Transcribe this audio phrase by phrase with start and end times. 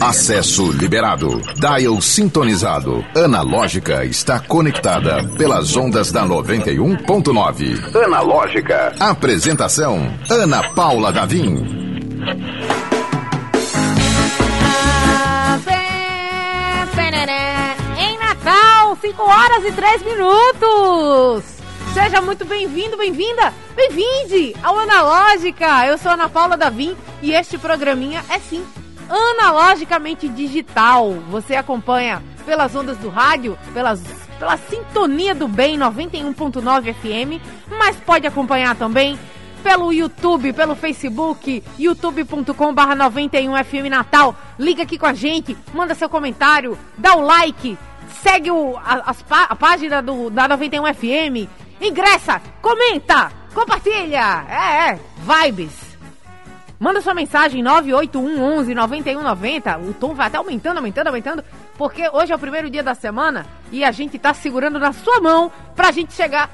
[0.00, 1.40] Acesso liberado.
[1.54, 3.04] Dial sintonizado.
[3.14, 7.94] Analógica está conectada pelas ondas da 91.9.
[8.04, 8.94] Analógica.
[8.98, 11.64] Apresentação: Ana Paula Davim.
[17.98, 21.44] Em Natal, 5 horas e 3 minutos.
[21.94, 25.86] Seja muito bem-vindo, bem-vinda, bem-vinde ao Analógica.
[25.86, 28.64] Eu sou Ana Paula Davim e este programinha é sim
[29.08, 31.12] analogicamente digital.
[31.30, 34.00] Você acompanha pelas ondas do rádio, pelas,
[34.38, 39.18] pela sintonia do bem 91.9 FM, mas pode acompanhar também
[39.62, 44.34] pelo YouTube, pelo Facebook, youtube.com/barra 91 FM Natal.
[44.58, 47.76] Liga aqui com a gente, manda seu comentário, dá o like,
[48.22, 49.14] segue o, a,
[49.48, 51.48] a página do, da 91 FM,
[51.80, 54.46] ingressa, comenta, compartilha.
[54.48, 55.87] É, é, vibes.
[56.78, 59.78] Manda sua mensagem 98111 9190.
[59.78, 61.44] O tom vai até aumentando, aumentando, aumentando,
[61.76, 65.20] porque hoje é o primeiro dia da semana e a gente tá segurando na sua
[65.20, 66.48] mão pra gente chegar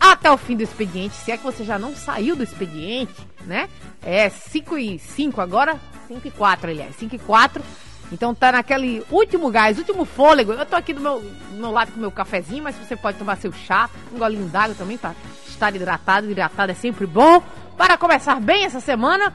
[0.00, 1.14] até o fim do expediente.
[1.14, 3.14] Se é que você já não saiu do expediente,
[3.44, 3.68] né?
[4.02, 7.62] É 5 e 5 agora, 5 e 4, aliás, 5 e 4.
[8.10, 10.52] Então tá naquele último gás, último fôlego.
[10.52, 13.36] Eu tô aqui do meu, do meu lado com meu cafezinho, mas você pode tomar
[13.36, 15.14] seu chá, um golinho d'água também para
[15.46, 16.30] estar hidratado.
[16.30, 17.42] Hidratado é sempre bom.
[17.76, 19.34] Para começar bem essa semana,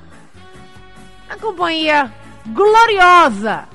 [1.31, 2.13] a companhia
[2.47, 3.69] gloriosa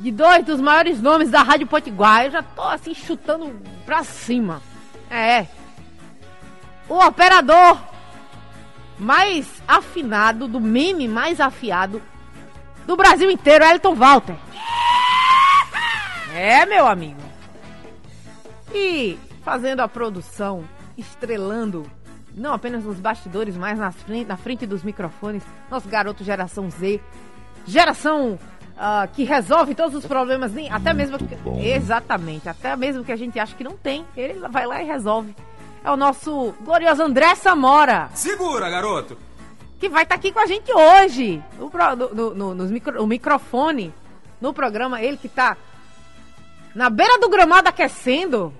[0.00, 2.24] de dois dos maiores nomes da Rádio Potiguar.
[2.24, 4.62] Eu já tô assim chutando pra cima.
[5.10, 5.46] É.
[6.88, 7.78] O operador
[8.98, 12.00] mais afinado, do meme mais afiado
[12.86, 14.36] do Brasil inteiro, Elton Walter.
[16.34, 17.20] É, meu amigo.
[18.72, 20.64] E fazendo a produção,
[20.96, 21.90] estrelando
[22.34, 27.00] não apenas nos bastidores, mas nas frente, na frente dos microfones, nosso garoto geração Z,
[27.66, 28.38] geração
[28.74, 33.16] uh, que resolve todos os problemas, nem, até mesmo que, exatamente, até mesmo que a
[33.16, 35.34] gente acha que não tem, ele vai lá e resolve.
[35.84, 38.08] É o nosso glorioso André Samora.
[38.14, 39.16] Segura, garoto.
[39.78, 41.70] Que vai estar tá aqui com a gente hoje, no,
[42.14, 43.92] no, no, no micro, o microfone,
[44.40, 45.56] no programa, ele que está
[46.74, 48.52] na beira do gramado aquecendo.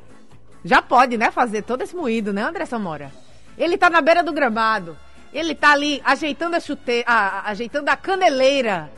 [0.64, 3.23] Já pode, né, fazer todo esse moído, né, André Samora?
[3.56, 4.96] Ele tá na beira do gramado.
[5.32, 8.90] Ele tá ali ajeitando a chuteira, a, ajeitando a caneleira,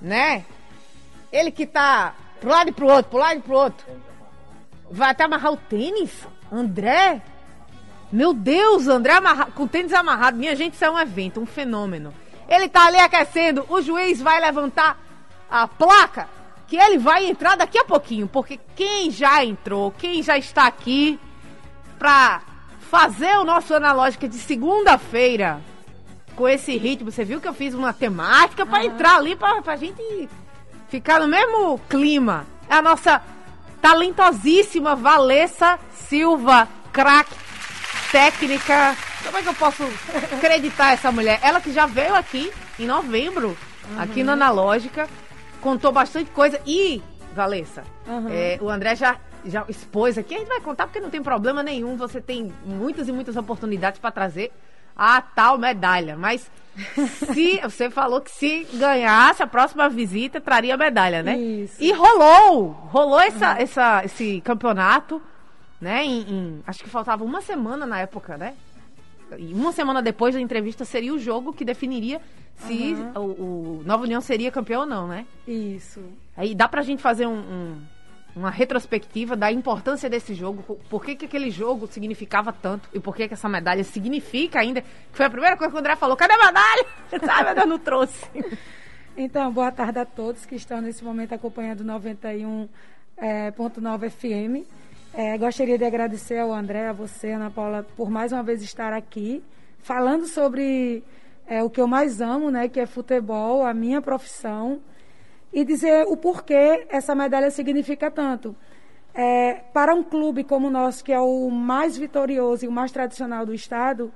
[0.00, 0.44] né?
[1.30, 3.86] Ele que tá pro lado e pro outro, pro lado e pro outro.
[4.90, 6.26] Vai até amarrar o tênis?
[6.50, 7.20] André?
[8.10, 9.46] Meu Deus, André amarra...
[9.46, 10.38] com o tênis amarrado.
[10.38, 12.14] Minha gente, isso é um evento, um fenômeno.
[12.48, 14.98] Ele tá ali aquecendo, o juiz vai levantar
[15.50, 16.28] a placa
[16.66, 21.18] que ele vai entrar daqui a pouquinho, porque quem já entrou, quem já está aqui
[21.98, 22.42] pra
[22.90, 25.60] fazer o nosso analógica de segunda-feira
[26.34, 27.10] com esse ritmo.
[27.10, 30.28] Você viu que eu fiz uma temática para entrar ali, pra, pra gente
[30.88, 32.46] ficar no mesmo clima.
[32.68, 33.22] É a nossa
[33.80, 37.34] talentosíssima Valessa Silva, craque,
[38.12, 38.96] técnica.
[39.24, 39.82] Como é que eu posso
[40.36, 41.40] acreditar essa mulher?
[41.42, 43.56] Ela que já veio aqui em novembro,
[43.90, 44.00] uhum.
[44.00, 45.08] aqui na Analógica,
[45.60, 46.60] contou bastante coisa.
[46.64, 47.02] E,
[47.34, 48.28] Valessa, uhum.
[48.30, 49.16] é, o André já
[49.46, 51.96] já expôs aqui, a gente vai contar porque não tem problema nenhum.
[51.96, 54.52] Você tem muitas e muitas oportunidades para trazer
[54.96, 56.16] a tal medalha.
[56.16, 56.50] Mas
[57.32, 61.36] se você falou que se ganhasse a próxima visita, traria medalha, né?
[61.36, 61.82] Isso.
[61.82, 62.70] E rolou!
[62.70, 63.58] Rolou essa, uhum.
[63.58, 65.20] essa, esse campeonato,
[65.80, 66.04] né?
[66.04, 68.54] Em, em, acho que faltava uma semana na época, né?
[69.38, 72.20] E uma semana depois da entrevista seria o jogo que definiria
[72.56, 73.12] se uhum.
[73.16, 75.26] o, o, Nova União seria campeão ou não, né?
[75.46, 76.00] Isso.
[76.36, 77.82] Aí dá pra gente fazer um, um
[78.36, 83.16] uma retrospectiva da importância desse jogo, por que, que aquele jogo significava tanto e por
[83.16, 84.82] que, que essa medalha significa ainda.
[84.82, 86.86] Que foi a primeira coisa que o André falou: cadê a medalha?
[87.24, 88.26] Sabe, Deus não trouxe.
[89.18, 92.68] Então, boa tarde a todos que estão nesse momento acompanhando 91.9
[93.16, 94.68] é, FM.
[95.14, 98.92] É, gostaria de agradecer ao André, a você, Ana Paula, por mais uma vez estar
[98.92, 99.42] aqui,
[99.78, 101.02] falando sobre
[101.46, 104.82] é, o que eu mais amo, né, que é futebol, a minha profissão
[105.52, 108.54] e dizer o porquê essa medalha significa tanto.
[109.14, 112.92] É, para um clube como o nosso, que é o mais vitorioso e o mais
[112.92, 114.12] tradicional do estado,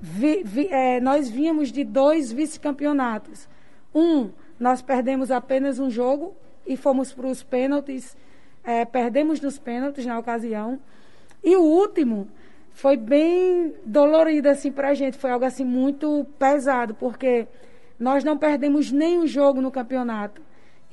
[0.00, 3.48] vi, vi, é, nós vínhamos de dois vice-campeonatos.
[3.94, 4.30] Um,
[4.60, 6.34] nós perdemos apenas um jogo
[6.66, 8.16] e fomos para os pênaltis,
[8.62, 10.78] é, perdemos nos pênaltis na ocasião.
[11.42, 12.28] E o último
[12.72, 17.46] foi bem dolorido assim para a gente, foi algo assim muito pesado, porque
[17.98, 20.42] nós não perdemos nenhum jogo no campeonato.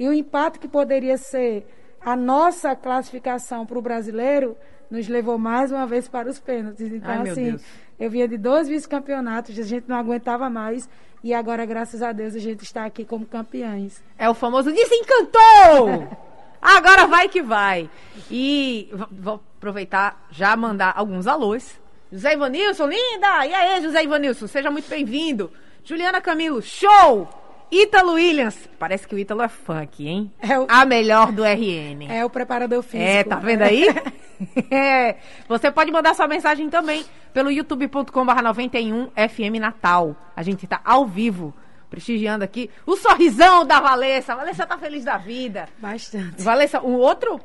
[0.02, 1.64] E o empate que poderia ser
[2.04, 4.58] a nossa classificação para o brasileiro,
[4.90, 6.92] nos levou mais uma vez para os pênaltis.
[6.92, 7.60] Então, Ai, assim,
[8.00, 10.90] eu vinha de dois vice-campeonatos, a gente não aguentava mais.
[11.24, 14.04] E agora, graças a Deus, a gente está aqui como campeões.
[14.18, 16.08] É o famoso desencantou!
[16.60, 17.88] agora vai que vai.
[18.32, 21.80] E vou aproveitar já mandar alguns alôs.
[22.12, 23.46] José Ivanilson, linda!
[23.46, 25.52] E aí, José Ivanilson, seja muito bem-vindo.
[25.84, 27.41] Juliana Camilo, show!
[27.72, 30.32] Ítalo Williams, parece que o Ítalo é fã aqui, hein?
[30.42, 30.68] É o...
[30.68, 32.06] A melhor do RN.
[32.10, 33.10] É o preparador físico.
[33.10, 33.88] É, tá vendo aí?
[34.70, 35.16] é.
[35.48, 40.18] Você pode mandar sua mensagem também pelo youtube.com.br 91 FM Natal.
[40.36, 41.54] A gente tá ao vivo,
[41.90, 44.34] prestigiando aqui o sorrisão da Valessa.
[44.34, 45.70] A Valessa tá feliz da vida.
[45.78, 46.42] Bastante.
[46.42, 47.40] Valessa, um outro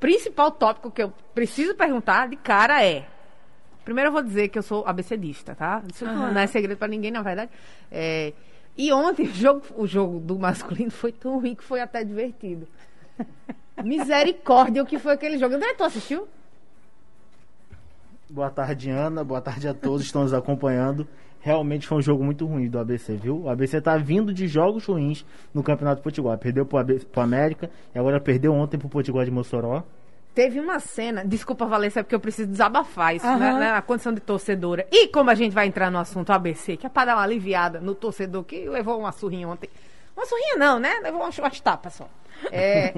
[0.00, 3.04] principal tópico que eu preciso perguntar de cara é
[3.88, 5.82] Primeiro eu vou dizer que eu sou abecedista, tá?
[5.90, 6.30] Isso uhum.
[6.30, 7.50] não é segredo para ninguém, na verdade.
[7.90, 8.34] É,
[8.78, 12.68] e ontem o jogo, o jogo do masculino foi tão ruim que foi até divertido.
[13.84, 15.56] Misericórdia, o que foi aquele jogo?
[15.56, 16.28] André, tu assistiu?
[18.30, 19.24] Boa tarde, Ana.
[19.24, 21.08] Boa tarde a todos que estão nos acompanhando.
[21.40, 23.42] Realmente foi um jogo muito ruim do ABC, viu?
[23.42, 26.38] O ABC tá vindo de jogos ruins no Campeonato Potiguar.
[26.38, 29.82] Perdeu pro, ABC, pro América e agora perdeu ontem pro Potiguar de Mossoró.
[30.38, 33.40] Teve uma cena, desculpa, Valência, é porque eu preciso desabafar isso, uhum.
[33.40, 34.86] né, né, na condição de torcedora.
[34.88, 37.80] E como a gente vai entrar no assunto ABC, que é para dar uma aliviada
[37.80, 39.68] no torcedor que levou uma surrinha ontem.
[40.16, 41.00] Uma surrinha não, né?
[41.02, 42.08] Levou umas, umas tapas só.
[42.52, 42.94] É,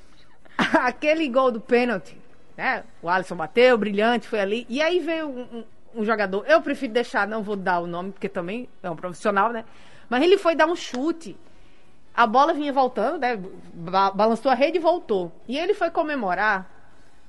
[0.80, 2.16] aquele gol do pênalti,
[2.56, 2.84] né?
[3.02, 4.66] O Alisson bateu, brilhante, foi ali.
[4.66, 5.64] E aí veio um, um,
[5.96, 9.52] um jogador, eu prefiro deixar, não vou dar o nome, porque também é um profissional,
[9.52, 9.62] né?
[10.08, 11.36] Mas ele foi dar um chute
[12.16, 13.38] a bola vinha voltando, né?
[13.74, 15.30] Ba balançou a rede e voltou.
[15.46, 16.66] E ele foi comemorar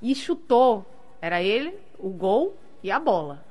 [0.01, 0.85] e chutou.
[1.21, 3.43] Era ele, o gol e a bola.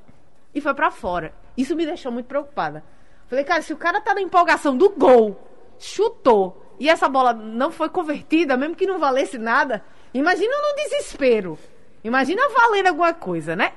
[0.55, 1.35] E foi para fora.
[1.55, 2.83] Isso me deixou muito preocupada.
[3.29, 5.39] Falei, cara, se o cara tá na empolgação do gol,
[5.79, 9.85] chutou, e essa bola não foi convertida, mesmo que não valesse nada,
[10.15, 11.59] imagina no desespero.
[12.03, 13.73] Imagina valendo alguma coisa, né?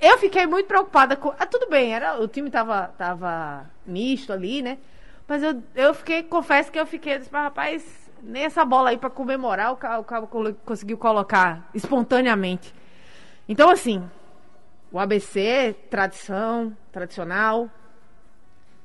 [0.00, 1.30] Eu fiquei muito preocupada com.
[1.38, 4.78] Ah, tudo bem, era, o time tava, tava misto ali, né?
[5.26, 9.10] Mas eu, eu fiquei, confesso que eu fiquei, disse, rapaz, nem essa bola aí para
[9.10, 10.28] comemorar o Cabo
[10.64, 12.74] conseguiu colocar espontaneamente.
[13.48, 14.08] Então, assim,
[14.90, 17.68] o ABC, tradição, tradicional,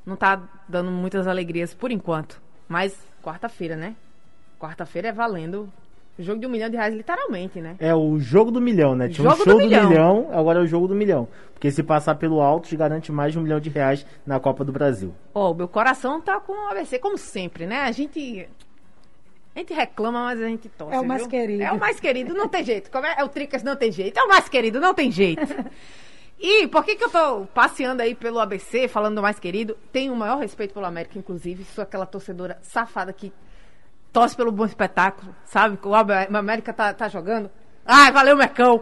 [0.05, 2.41] não tá dando muitas alegrias por enquanto.
[2.67, 3.95] Mas quarta-feira, né?
[4.59, 5.71] Quarta-feira é valendo
[6.23, 7.75] jogo de um milhão de reais, literalmente, né?
[7.79, 9.07] É o jogo do milhão, né?
[9.07, 9.83] Tinha jogo um show do milhão.
[9.83, 10.29] do milhão.
[10.31, 11.27] agora é o jogo do milhão.
[11.53, 14.71] Porque se passar pelo alto, garante mais de um milhão de reais na Copa do
[14.71, 15.13] Brasil.
[15.33, 17.81] Ó, oh, meu coração tá com o ABC, como sempre, né?
[17.81, 18.47] A gente.
[19.55, 20.95] A gente reclama, mas a gente torce.
[20.95, 21.29] É o mais viu?
[21.29, 21.63] querido.
[21.63, 22.91] É o mais querido, não tem jeito.
[22.91, 23.15] Como é?
[23.17, 24.19] é o Tricas, não tem jeito.
[24.19, 25.41] É o mais querido, não tem jeito.
[26.39, 29.75] E por que, que eu tô passeando aí pelo ABC, falando do mais querido?
[29.91, 31.63] Tenho o maior respeito pelo América, inclusive.
[31.63, 33.33] Sou aquela torcedora safada que
[34.17, 35.77] torce pelo bom espetáculo, sabe?
[35.83, 37.51] O América tá, tá jogando.
[37.85, 38.81] Ai, valeu, Mecão!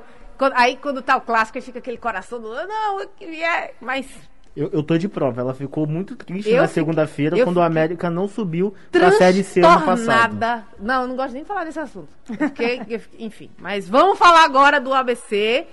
[0.53, 2.53] Aí quando tá o clássico, aí fica aquele coração do.
[2.53, 3.73] Não, que é.
[3.81, 4.07] Mas.
[4.55, 8.09] Eu, eu tô de prova, ela ficou muito triste eu na segunda-feira quando o América
[8.09, 10.37] não subiu pra Série C ano passado.
[10.79, 12.07] Não, eu não gosto nem de falar desse assunto.
[12.25, 12.81] Porque,
[13.19, 13.51] enfim.
[13.57, 15.67] Mas vamos falar agora do ABC,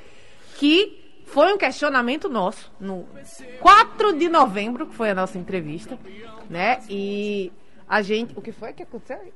[0.57, 3.07] que foi um questionamento nosso no
[3.61, 5.97] 4 de novembro, que foi a nossa entrevista,
[6.51, 6.81] né?
[6.91, 7.53] E
[7.89, 8.37] a gente.
[8.37, 9.33] O que foi que aconteceu?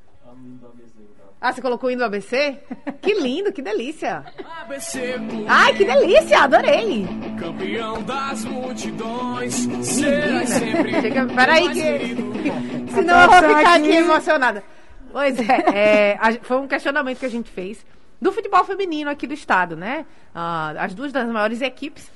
[1.40, 2.58] Ah, você colocou o hino do ABC?
[3.02, 4.24] Que lindo, que delícia.
[4.62, 5.14] ABC,
[5.46, 7.06] Ai, que delícia, adorei.
[7.38, 12.90] Campeão das multidões, Chega, peraí que...
[12.90, 14.64] Senão eu vou ficar aqui emocionada.
[15.12, 17.84] Pois é, é a, foi um questionamento que a gente fez
[18.20, 20.06] do futebol feminino aqui do estado, né?
[20.34, 22.10] Ah, as duas das maiores equipes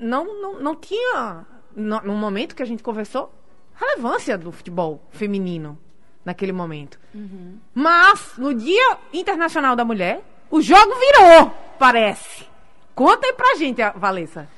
[0.00, 1.46] não, não, não tinha,
[1.76, 3.32] no, no momento que a gente conversou,
[3.74, 5.78] relevância do futebol feminino
[6.24, 6.98] naquele momento.
[7.14, 7.58] Uhum.
[7.74, 12.46] Mas, no Dia Internacional da Mulher, o jogo virou, parece.
[12.94, 14.48] Conta aí pra gente, Valessa.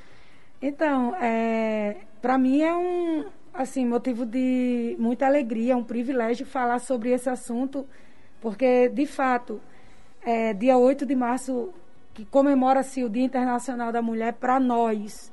[0.61, 7.11] Então, é, para mim é um assim motivo de muita alegria, um privilégio falar sobre
[7.11, 7.87] esse assunto,
[8.40, 9.61] porque, de fato,
[10.23, 11.73] é, dia 8 de março,
[12.12, 15.30] que comemora-se o Dia Internacional da Mulher, para nós,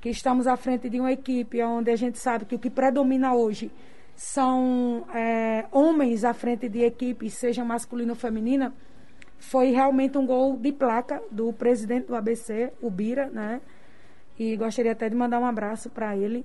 [0.00, 3.34] que estamos à frente de uma equipe onde a gente sabe que o que predomina
[3.34, 3.72] hoje
[4.16, 8.74] são é, homens à frente de equipes, seja masculina ou feminina,
[9.38, 13.60] foi realmente um gol de placa do presidente do ABC, o Bira, né?
[14.38, 16.44] E gostaria até de mandar um abraço para ele.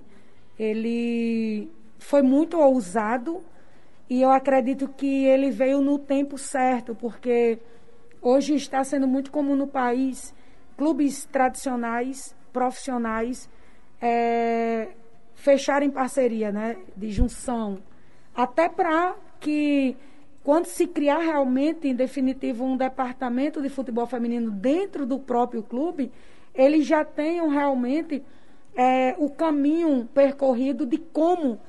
[0.60, 3.42] Ele foi muito ousado
[4.10, 7.58] e eu acredito que ele veio no tempo certo, porque
[8.22, 10.34] hoje está sendo muito comum no país
[10.76, 13.50] clubes tradicionais, profissionais,
[14.02, 14.90] é,
[15.42, 17.80] fecharem parceria, né, de junção,
[18.36, 19.98] até para que
[20.44, 26.12] quando se criar realmente, em definitivo, um departamento de futebol feminino dentro do próprio clube,
[26.54, 28.24] eles já tenham realmente
[28.76, 31.60] é, o caminho percorrido de como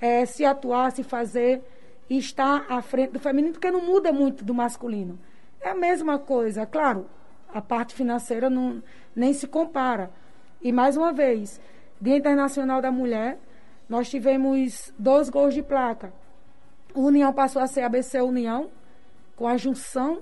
[0.00, 1.62] é, se atuar, se fazer
[2.08, 5.18] e estar à frente do feminino, porque não muda muito do masculino.
[5.60, 7.06] É a mesma coisa, claro,
[7.52, 8.82] a parte financeira não,
[9.14, 10.10] nem se compara.
[10.62, 11.60] E mais uma vez,
[12.00, 13.38] Dia Internacional da Mulher,
[13.88, 16.12] nós tivemos dois gols de placa.
[16.94, 18.70] O União passou a ser ABC União,
[19.36, 20.20] com a junção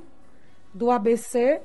[0.73, 1.61] do ABC.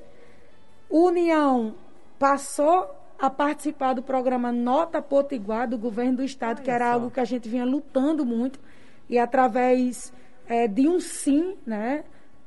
[0.90, 1.76] O União
[2.18, 2.90] passou
[3.20, 6.94] a participar do programa Nota Potiguar do governo do estado, Olha que era só.
[6.94, 8.60] algo que a gente vinha lutando muito.
[9.08, 10.12] E através
[10.48, 12.04] é, de um sim, né?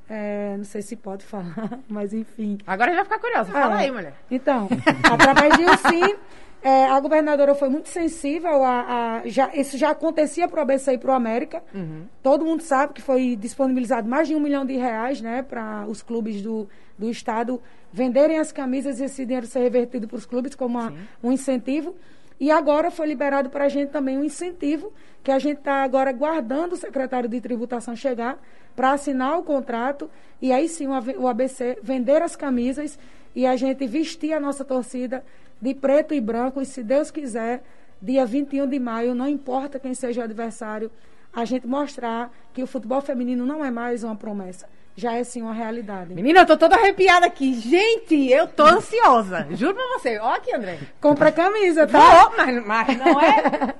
[0.08, 2.58] É, não sei se pode falar, mas enfim.
[2.66, 3.52] Agora já vai ficar curiosa.
[3.52, 3.84] Fala é.
[3.84, 4.14] aí, mulher.
[4.30, 4.68] Então,
[5.10, 6.16] através de um sim,
[6.64, 10.94] é, a governadora foi muito sensível a, a, já, isso já acontecia para o ABC
[10.94, 11.62] e para o América.
[11.74, 12.06] Uhum.
[12.22, 16.02] Todo mundo sabe que foi disponibilizado mais de um milhão de reais, né, para os
[16.02, 16.66] clubes do,
[16.96, 17.60] do estado
[17.92, 21.94] venderem as camisas e esse dinheiro ser revertido para os clubes como uma, um incentivo.
[22.40, 24.90] E agora foi liberado para a gente também um incentivo
[25.22, 28.38] que a gente está agora guardando o secretário de tributação chegar
[28.74, 32.98] para assinar o contrato e aí sim o ABC vender as camisas
[33.34, 35.22] e a gente vestir a nossa torcida
[35.60, 37.62] de preto e branco, e se Deus quiser,
[38.00, 40.90] dia 21 de maio, não importa quem seja o adversário,
[41.32, 44.68] a gente mostrar que o futebol feminino não é mais uma promessa.
[44.96, 46.14] Já é sim uma realidade.
[46.14, 47.54] Menina, eu tô toda arrepiada aqui.
[47.54, 49.48] Gente, eu tô ansiosa.
[49.50, 50.18] Juro pra você.
[50.18, 50.78] Ó aqui, André.
[51.00, 51.98] Compra camisa, tá?
[51.98, 53.74] Vou, mas, mas não é.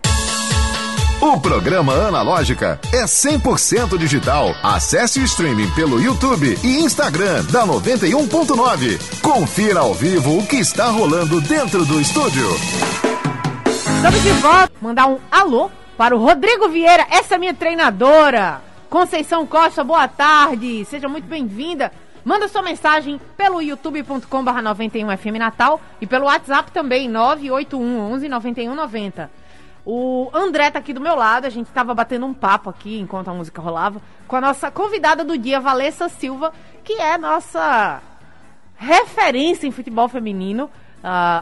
[1.21, 4.55] O programa Analógica é 100% digital.
[4.63, 9.21] Acesse o streaming pelo YouTube e Instagram da 91.9.
[9.23, 12.47] Confira ao vivo o que está rolando dentro do estúdio.
[13.97, 14.73] Estamos de volta.
[14.83, 18.61] Mandar um alô para o Rodrigo Vieira, essa é minha treinadora.
[18.91, 20.85] Conceição Costa, boa tarde.
[20.85, 21.91] Seja muito bem-vinda.
[22.25, 29.44] Manda sua mensagem pelo youtube.com/barra 91FM Natal e pelo WhatsApp também, 981 11 9190.
[29.87, 33.29] O André tá aqui do meu lado, a gente tava batendo um papo aqui enquanto
[33.29, 38.03] a música rolava com a nossa convidada do dia, Valessa Silva, que é nossa
[38.77, 40.71] referência em futebol feminino uh,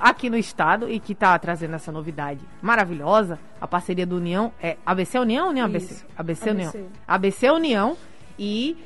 [0.03, 3.39] aqui no estado e que tá trazendo essa novidade maravilhosa.
[3.61, 7.97] A parceria do União é ABC União, União ABC, ABC, ABC União, ABC União
[8.37, 8.77] e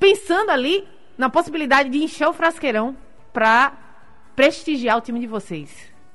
[0.00, 2.96] pensando ali na possibilidade de encher o frasqueirão
[3.32, 3.72] para
[4.34, 5.70] prestigiar o time de vocês.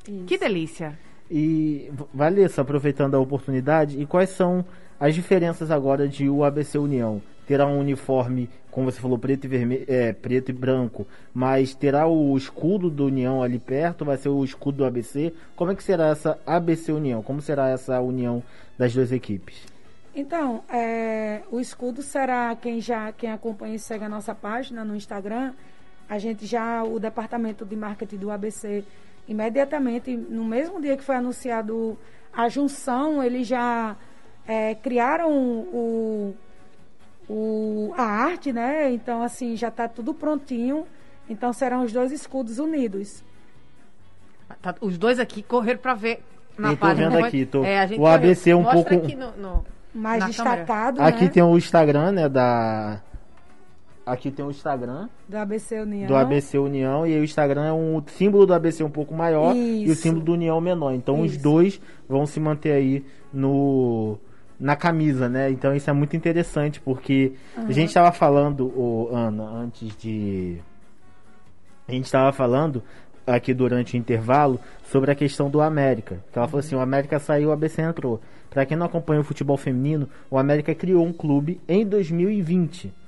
[0.05, 0.25] Isso.
[0.25, 0.99] Que delícia!
[1.29, 4.65] E, Valessa, aproveitando a oportunidade, e quais são
[4.99, 7.21] as diferenças agora de o ABC União?
[7.45, 12.07] Terá um uniforme, como você falou, preto e, vermelho, é, preto e branco, mas terá
[12.07, 15.33] o escudo do União ali perto, vai ser o escudo do ABC.
[15.55, 17.21] Como é que será essa ABC União?
[17.21, 18.43] Como será essa união
[18.77, 19.65] das duas equipes?
[20.15, 24.95] Então, é, o escudo será quem já quem acompanha e segue a nossa página no
[24.95, 25.53] Instagram.
[26.09, 28.83] A gente já, o departamento de marketing do ABC
[29.29, 31.97] imediatamente, no mesmo dia que foi anunciado
[32.33, 33.95] a junção, eles já
[34.47, 36.35] é, criaram o,
[37.29, 38.91] o, a arte, né?
[38.91, 40.85] Então, assim, já está tudo prontinho.
[41.29, 43.23] Então, serão os dois escudos unidos.
[44.61, 46.23] Tá, os dois aqui correram para ver
[46.57, 47.09] na Eu tô página.
[47.11, 48.95] vendo aqui, tô, é, o ABC um pouco...
[48.95, 51.29] No, no, mais destacado, Aqui né?
[51.29, 53.01] tem o Instagram, né, da
[54.09, 55.07] Aqui tem o Instagram.
[55.27, 56.07] Do ABC União.
[56.07, 57.05] Do ABC União.
[57.05, 59.87] E o Instagram é um símbolo do ABC um pouco maior Isso.
[59.87, 60.93] e o símbolo do União menor.
[60.93, 61.35] Então Isso.
[61.35, 64.17] os dois vão se manter aí no
[64.59, 65.49] na camisa, né?
[65.51, 67.67] Então isso é muito interessante porque uhum.
[67.67, 70.57] a gente estava falando, oh, Ana, antes de
[71.87, 72.83] a gente estava falando
[73.25, 76.19] aqui durante o intervalo sobre a questão do América.
[76.31, 78.19] Que ela falou assim: o América saiu, o ABC entrou.
[78.49, 82.98] Para quem não acompanha o futebol feminino, o América criou um clube em 2020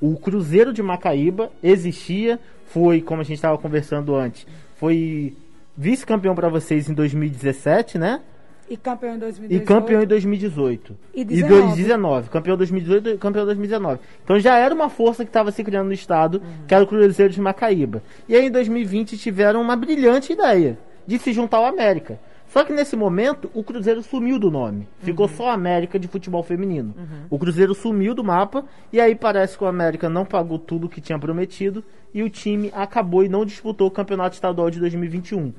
[0.00, 5.36] o Cruzeiro de Macaíba existia, foi, como a gente estava conversando antes, foi
[5.76, 8.20] vice-campeão para vocês em 2017, né?
[8.68, 9.62] E campeão em 2018.
[9.62, 10.96] E campeão em 2018.
[11.12, 11.54] E 19.
[11.54, 12.30] E 2019.
[12.30, 14.00] Campeão em 2018 e campeão em 2019.
[14.22, 16.66] Então já era uma força que estava se criando no estado, uhum.
[16.68, 18.00] que era o Cruzeiro de Macaíba.
[18.28, 22.20] E aí em 2020 tiveram uma brilhante ideia de se juntar ao América.
[22.50, 24.88] Só que nesse momento o Cruzeiro sumiu do nome.
[24.98, 25.32] Ficou uhum.
[25.32, 26.92] só América de futebol feminino.
[26.98, 27.26] Uhum.
[27.30, 31.00] O Cruzeiro sumiu do mapa e aí parece que o América não pagou tudo que
[31.00, 35.52] tinha prometido e o time acabou e não disputou o Campeonato Estadual de 2021.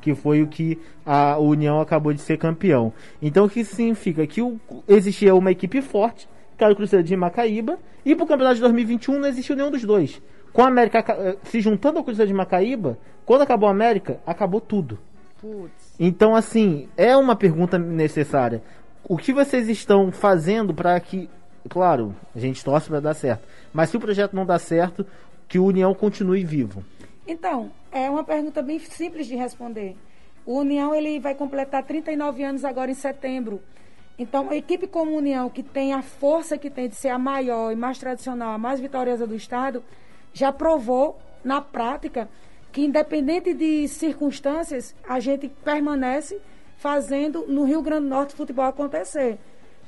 [0.00, 2.94] Que foi o que a União acabou de ser campeão.
[3.20, 4.26] Então o que significa?
[4.26, 6.26] Que o, existia uma equipe forte,
[6.56, 9.70] que era o Cruzeiro de Macaíba, e para o Campeonato de 2021 não existiu nenhum
[9.70, 10.22] dos dois.
[10.50, 14.62] Com a América eh, se juntando ao Cruzeiro de Macaíba, quando acabou a América, acabou
[14.62, 14.98] tudo.
[15.38, 15.87] Putz.
[15.98, 18.62] Então, assim, é uma pergunta necessária.
[19.04, 21.28] O que vocês estão fazendo para que
[21.68, 23.46] claro, a gente torce para dar certo.
[23.72, 25.06] Mas se o projeto não dá certo,
[25.46, 26.84] que o União continue vivo.
[27.26, 29.96] Então, é uma pergunta bem simples de responder.
[30.46, 33.60] O União ele vai completar 39 anos agora em setembro.
[34.18, 37.70] Então, a equipe como União, que tem a força que tem de ser a maior
[37.70, 39.84] e mais tradicional, a mais vitoriosa do Estado,
[40.32, 42.28] já provou na prática
[42.72, 46.40] que, independente de circunstâncias, a gente permanece
[46.76, 49.38] fazendo no Rio Grande do Norte futebol acontecer.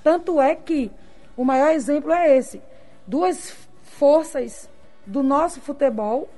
[0.02, 0.90] Tanto é que
[1.37, 2.60] o maior exemplo é esse.
[3.06, 4.68] Duas forças
[5.06, 6.28] do nosso futebol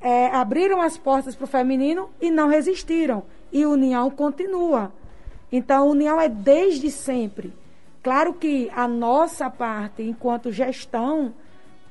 [0.00, 3.22] é, abriram as portas para o feminino e não resistiram.
[3.52, 4.92] E União continua.
[5.52, 7.52] Então, União é desde sempre.
[8.02, 11.34] Claro que a nossa parte, enquanto gestão,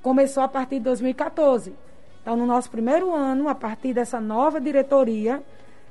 [0.02, 1.74] começou a partir de 2014.
[2.24, 5.44] Então, no nosso primeiro ano, a partir dessa nova diretoria,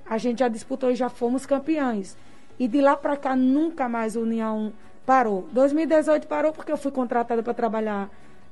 [0.08, 2.16] a gente já disputou e já fomos campeões.
[2.58, 4.72] E de lá para cá, nunca mais a União
[5.04, 5.46] parou.
[5.52, 8.08] 2018 parou porque eu fui contratada para trabalhar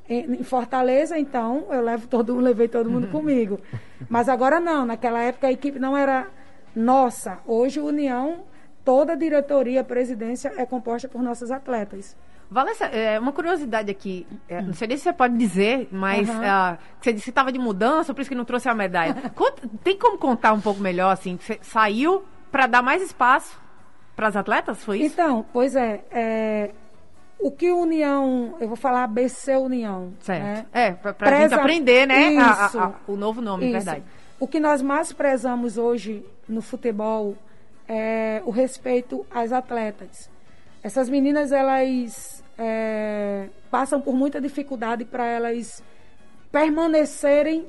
[0.07, 3.59] em, Fortaleza, então eu levo todo levei todo mundo comigo.
[4.11, 6.27] Mas agora não, naquela época a equipe não era
[6.77, 7.39] nossa.
[7.47, 8.41] Hoje a União,
[8.85, 12.15] toda a diretoria, a presidência é composta por nossos atletas.
[12.50, 16.40] Valência, é, uma curiosidade aqui, é, não sei nem se você pode dizer, mas uhum.
[16.40, 19.14] uh, você disse que estava de mudança, por isso que não trouxe a medalha.
[19.85, 23.57] tem como contar um pouco melhor, assim, você saiu para dar mais espaço
[24.16, 25.14] para as atletas, foi isso?
[25.14, 26.71] Então, pois é, é
[27.38, 30.12] o que União, eu vou falar ABC União.
[30.19, 30.42] Certo.
[30.42, 30.66] Né?
[30.73, 32.33] É, para a gente aprender, né?
[32.33, 33.73] Isso, a, a, a, o novo nome, isso.
[33.73, 34.02] verdade.
[34.40, 37.37] O que nós mais prezamos hoje no futebol
[37.88, 40.28] é o respeito às atletas.
[40.83, 45.83] Essas meninas, elas é, passam por muita dificuldade para elas
[46.51, 47.67] permanecerem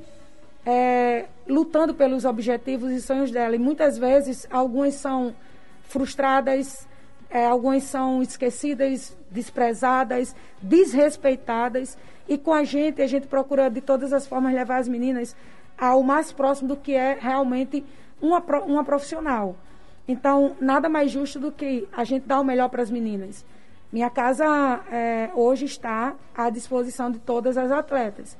[0.64, 3.54] é, lutando pelos objetivos e sonhos dela.
[3.54, 5.34] E muitas vezes, algumas são
[5.82, 6.88] frustradas,
[7.28, 11.98] é, algumas são esquecidas, desprezadas, desrespeitadas.
[12.28, 15.36] E com a gente, a gente procura de todas as formas levar as meninas
[15.76, 17.84] ao mais próximo do que é realmente
[18.20, 19.56] uma, uma profissional.
[20.06, 23.44] Então, nada mais justo do que a gente dar o melhor para as meninas.
[23.92, 24.44] Minha casa
[24.90, 28.36] é, hoje está à disposição de todas as atletas.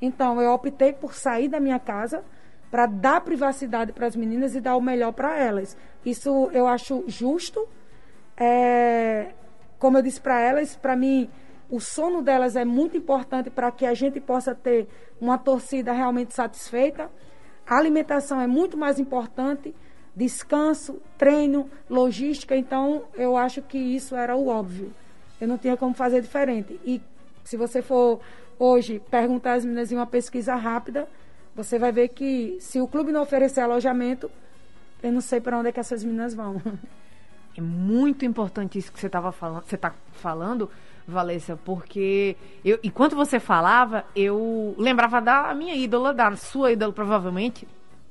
[0.00, 2.22] Então, eu optei por sair da minha casa
[2.70, 5.76] para dar privacidade para as meninas e dar o melhor para elas.
[6.04, 7.66] Isso eu acho justo
[8.36, 9.32] é,
[9.78, 11.30] como eu disse para elas, para mim,
[11.70, 14.88] o sono delas é muito importante para que a gente possa ter
[15.20, 17.10] uma torcida realmente satisfeita.
[17.66, 19.74] A alimentação é muito mais importante,
[20.16, 22.56] descanso, treino, logística.
[22.56, 24.90] Então, eu acho que isso era o óbvio.
[25.38, 26.80] Eu não tinha como fazer diferente.
[26.84, 27.02] E
[27.44, 28.18] se você for
[28.58, 31.06] hoje perguntar às meninas em uma pesquisa rápida,
[31.54, 34.30] você vai ver que se o clube não oferecer alojamento,
[35.02, 36.60] eu não sei para onde é que essas meninas vão.
[37.56, 40.70] É muito importante isso que você estava falando, você está falando,
[41.08, 47.66] Valência, porque eu, enquanto você falava, eu lembrava da minha ídola, da sua ídola provavelmente,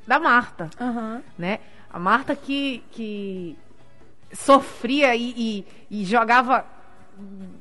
[0.08, 1.22] da Marta, uhum.
[1.38, 1.60] né?
[1.96, 3.58] A Marta que, que
[4.34, 6.66] sofria e, e, e, jogava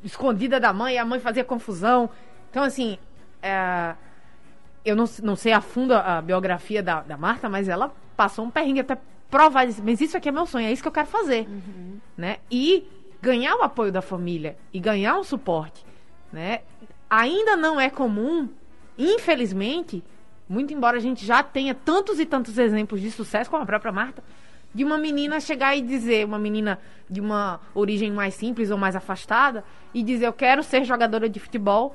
[0.02, 2.10] escondida da mãe, a mãe fazia confusão.
[2.50, 2.98] Então, assim,
[3.40, 3.94] é,
[4.84, 8.44] eu não, não sei a fundo a, a biografia da, da Marta, mas ela passou
[8.44, 8.98] um perrengue até
[9.30, 12.00] provar, mas isso aqui é meu sonho, é isso que eu quero fazer, uhum.
[12.16, 12.38] né?
[12.50, 12.88] E
[13.22, 15.86] ganhar o apoio da família e ganhar um suporte,
[16.32, 16.62] né?
[17.08, 18.48] Ainda não é comum,
[18.98, 20.02] infelizmente,
[20.48, 23.92] muito embora a gente já tenha tantos e tantos exemplos de sucesso, como a própria
[23.92, 24.22] Marta,
[24.74, 26.78] de uma menina chegar e dizer, uma menina
[27.08, 31.38] de uma origem mais simples ou mais afastada, e dizer eu quero ser jogadora de
[31.38, 31.94] futebol,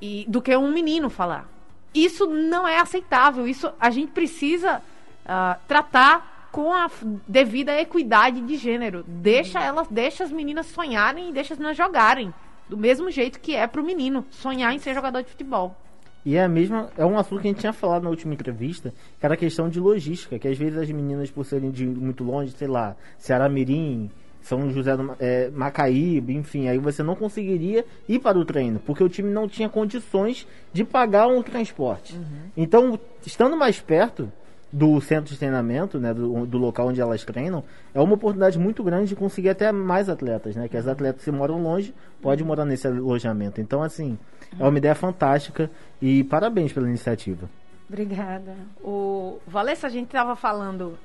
[0.00, 1.48] e do que um menino falar.
[1.94, 3.46] Isso não é aceitável.
[3.46, 6.90] Isso a gente precisa uh, tratar com a
[7.26, 9.04] devida equidade de gênero.
[9.06, 12.32] Deixa elas, deixa as meninas sonharem e deixa as meninas jogarem.
[12.68, 15.76] Do mesmo jeito que é pro menino sonhar em ser jogador de futebol.
[16.24, 18.92] E é a mesma, é um assunto que a gente tinha falado na última entrevista,
[19.18, 22.24] que era a questão de logística, que às vezes as meninas, por serem de muito
[22.24, 24.10] longe, sei lá, Ceará Mirim,
[24.42, 29.02] São José do é, Macaíba, enfim, aí você não conseguiria ir para o treino, porque
[29.02, 32.14] o time não tinha condições de pagar um transporte.
[32.14, 32.50] Uhum.
[32.56, 34.30] Então, estando mais perto,
[34.70, 38.84] do centro de treinamento, né, do, do, local onde elas treinam, é uma oportunidade muito
[38.84, 40.68] grande de conseguir até mais atletas, né?
[40.68, 43.60] Que as atletas que moram longe podem morar nesse alojamento.
[43.60, 44.18] Então, assim,
[44.58, 47.48] é uma ideia fantástica e parabéns pela iniciativa.
[47.88, 48.54] Obrigada.
[48.82, 50.98] O Valessa, a gente estava falando,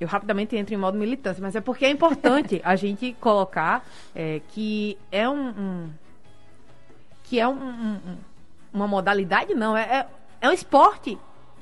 [0.00, 4.40] eu rapidamente entro em modo militância, mas é porque é importante a gente colocar é,
[4.48, 5.90] que é um, um
[7.24, 7.98] que é um, um,
[8.72, 10.06] uma modalidade, não, é, é,
[10.40, 11.18] é um esporte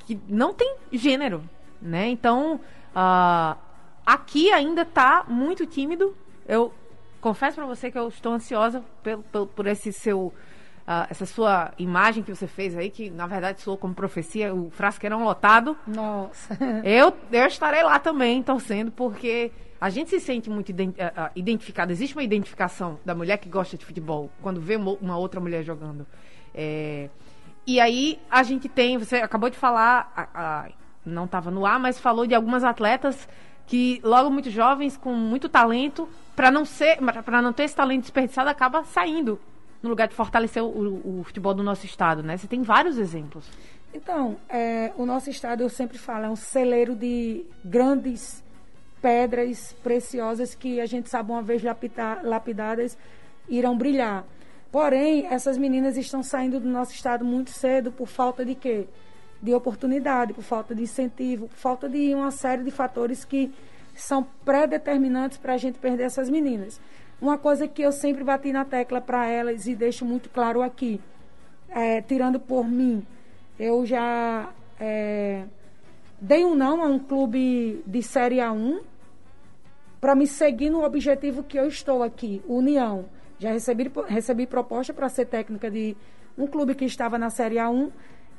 [0.07, 1.43] que não tem gênero,
[1.81, 2.07] né?
[2.07, 2.55] Então,
[2.95, 3.57] uh,
[4.05, 6.15] aqui ainda está muito tímido.
[6.47, 6.73] Eu
[7.19, 10.33] confesso para você que eu estou ansiosa pelo, pelo, por esse seu.
[10.87, 14.69] Uh, essa sua imagem que você fez aí, que na verdade soou como profecia, o
[14.69, 15.75] frasqueirão lotado.
[15.85, 16.57] Nossa.
[16.85, 20.75] Eu, eu estarei lá também torcendo, porque a gente se sente muito uh,
[21.35, 21.91] identificado.
[21.91, 25.61] Existe uma identificação da mulher que gosta de futebol quando vê uma, uma outra mulher
[25.61, 26.07] jogando.
[26.55, 27.09] É,
[27.67, 30.69] e aí a gente tem, você acabou de falar, a, a,
[31.05, 33.27] não estava no ar, mas falou de algumas atletas
[33.65, 38.03] que logo muito jovens com muito talento para não ser para não ter esse talento
[38.03, 39.37] desperdiçado acaba saindo
[39.83, 42.37] no lugar de fortalecer o, o, o futebol do nosso estado né?
[42.37, 43.45] Você tem vários exemplos.
[43.93, 48.41] Então é, o nosso estado eu sempre falo é um celeiro de grandes
[49.01, 51.61] pedras preciosas que a gente sabe uma vez
[52.23, 52.97] lapidadas
[53.49, 54.23] irão brilhar
[54.71, 58.87] porém essas meninas estão saindo do nosso estado muito cedo por falta de quê
[59.41, 63.51] de oportunidade, por falta de incentivo, por falta de uma série de fatores que
[63.95, 66.79] são pré-determinantes para a gente perder essas meninas.
[67.19, 71.01] Uma coisa que eu sempre bati na tecla para elas e deixo muito claro aqui,
[71.69, 73.05] é, tirando por mim,
[73.59, 74.49] eu já
[74.79, 75.43] é,
[76.21, 78.81] dei um não a um clube de Série A1
[79.99, 83.05] para me seguir no objetivo que eu estou aqui, União.
[83.39, 85.95] Já recebi, recebi proposta para ser técnica de
[86.37, 87.91] um clube que estava na Série A1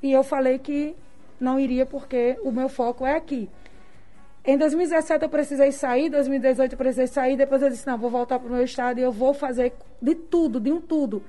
[0.02, 0.94] e eu falei que
[1.40, 3.48] não iria porque o meu foco é aqui.
[4.44, 8.38] Em 2017 eu precisei sair, 2018 eu precisei sair, depois eu disse, não, vou voltar
[8.38, 11.22] para o meu estado e eu vou fazer de tudo, de um tudo,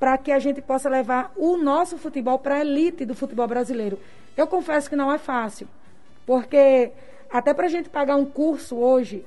[0.00, 3.98] para que a gente possa levar o nosso futebol para a elite do futebol brasileiro.
[4.36, 5.68] Eu confesso que não é fácil,
[6.26, 6.90] porque
[7.30, 9.24] até para a gente pagar um curso hoje,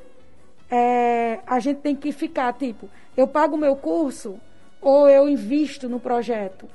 [0.69, 4.39] é, a gente tem que ficar, tipo, eu pago o meu curso
[4.81, 6.67] ou eu invisto no projeto.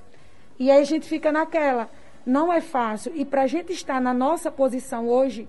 [0.58, 1.88] E aí a gente fica naquela
[2.26, 3.12] não é fácil.
[3.14, 5.48] E para a gente estar na nossa posição hoje,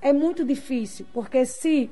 [0.00, 1.06] é muito difícil.
[1.12, 1.90] Porque se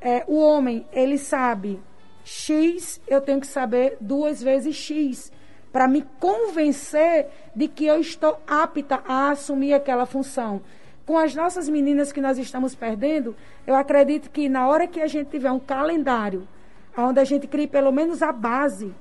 [0.00, 1.80] é, o homem, ele sabe
[2.24, 5.32] X, eu tenho que saber duas vezes X.
[5.72, 10.62] Para me convencer de que eu estou apta a assumir aquela função.
[11.04, 13.36] Com as nossas meninas que nós estamos perdendo,
[13.66, 16.48] eu acredito que na hora que a gente tiver um calendário,
[16.96, 18.94] onde a gente crie pelo menos a base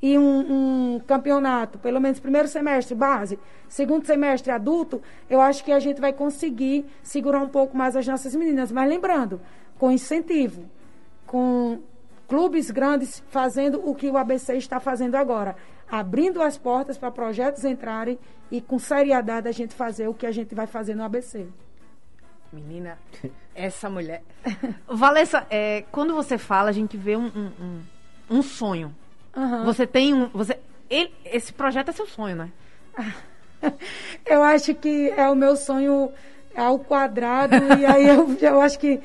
[0.00, 5.72] e um, um, campeonato, pelo menos primeiro semestre base, segundo semestre adulto, eu acho que
[5.72, 8.70] a gente vai conseguir segurar um pouco mais as nossas meninas.
[8.70, 9.40] Mas lembrando,
[9.78, 10.64] com incentivo,
[11.26, 11.80] com
[12.28, 15.56] clubes grandes fazendo o que o ABC está fazendo agora,
[15.90, 18.18] abrindo as portas para projetos entrarem
[18.50, 21.46] e com seriedade a gente fazer o que a gente vai fazer no ABC.
[22.56, 22.98] Menina,
[23.54, 24.22] essa mulher.
[24.88, 27.82] Valessa, é, quando você fala, a gente vê um, um,
[28.30, 28.94] um sonho
[29.36, 29.64] Uhum.
[29.64, 30.28] Você tem um.
[30.28, 32.50] Você, ele, esse projeto é seu sonho, né?
[34.24, 36.10] eu acho que é o meu sonho
[36.56, 38.98] ao quadrado, e aí eu, eu acho que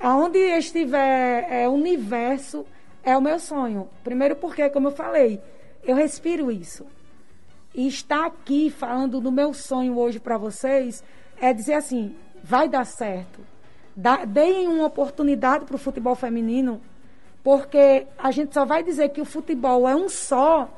[0.00, 2.66] aonde estiver é, universo
[3.04, 3.88] é o meu sonho.
[4.02, 5.40] Primeiro porque, como eu falei,
[5.84, 6.84] eu respiro isso.
[7.72, 11.04] E estar aqui falando do meu sonho hoje para vocês
[11.40, 13.40] é dizer assim, vai dar certo.
[13.96, 16.80] Dá, deem uma oportunidade para o futebol feminino
[17.42, 20.68] porque a gente só vai dizer que o futebol é um só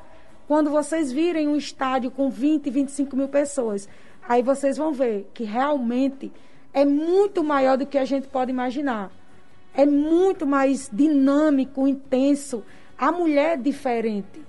[0.47, 3.87] quando vocês virem um estádio com 20, 25 mil pessoas.
[4.27, 6.31] Aí vocês vão ver que realmente
[6.73, 9.11] é muito maior do que a gente pode imaginar.
[9.73, 12.63] É muito mais dinâmico, intenso.
[12.97, 14.41] A mulher é diferente.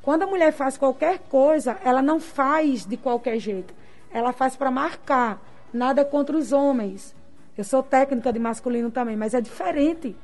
[0.00, 3.74] Quando a mulher faz qualquer coisa, ela não faz de qualquer jeito.
[4.10, 5.42] Ela faz para marcar.
[5.72, 7.14] Nada contra os homens.
[7.56, 10.16] Eu sou técnica de masculino também, mas é diferente.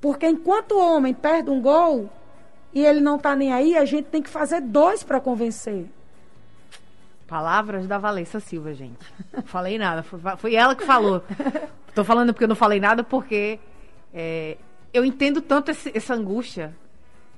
[0.00, 2.10] Porque enquanto o homem perde um gol
[2.72, 5.86] e ele não está nem aí, a gente tem que fazer dois para convencer.
[7.26, 8.98] Palavras da Valessa Silva, gente.
[9.32, 11.22] Não falei nada, foi, ela que falou.
[11.88, 13.58] Estou falando porque eu não falei nada porque
[14.12, 14.56] é,
[14.92, 16.74] eu entendo tanto esse, essa angústia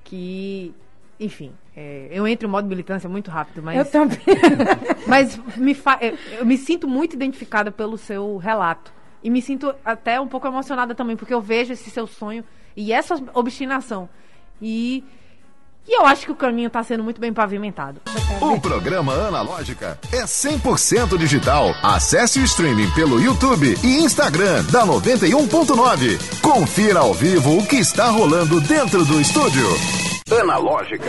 [0.02, 0.74] que,
[1.18, 3.78] enfim, é, eu entro em modo militância muito rápido, mas.
[3.78, 4.18] Eu também.
[5.06, 8.92] mas me fa, eu, eu me sinto muito identificada pelo seu relato.
[9.22, 12.44] E me sinto até um pouco emocionada também, porque eu vejo esse seu sonho
[12.76, 14.08] e essa obstinação.
[14.60, 15.02] E,
[15.88, 18.00] e eu acho que o caminho está sendo muito bem pavimentado.
[18.40, 21.74] O programa Analógica é 100% digital.
[21.82, 26.40] Acesse o streaming pelo YouTube e Instagram da 91.9.
[26.40, 29.66] Confira ao vivo o que está rolando dentro do estúdio.
[30.28, 31.04] Analógica.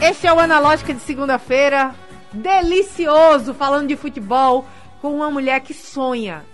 [0.00, 1.94] Esse é o Analógica de segunda-feira.
[2.32, 4.64] Delicioso, falando de futebol
[5.02, 6.44] com uma mulher que sonha.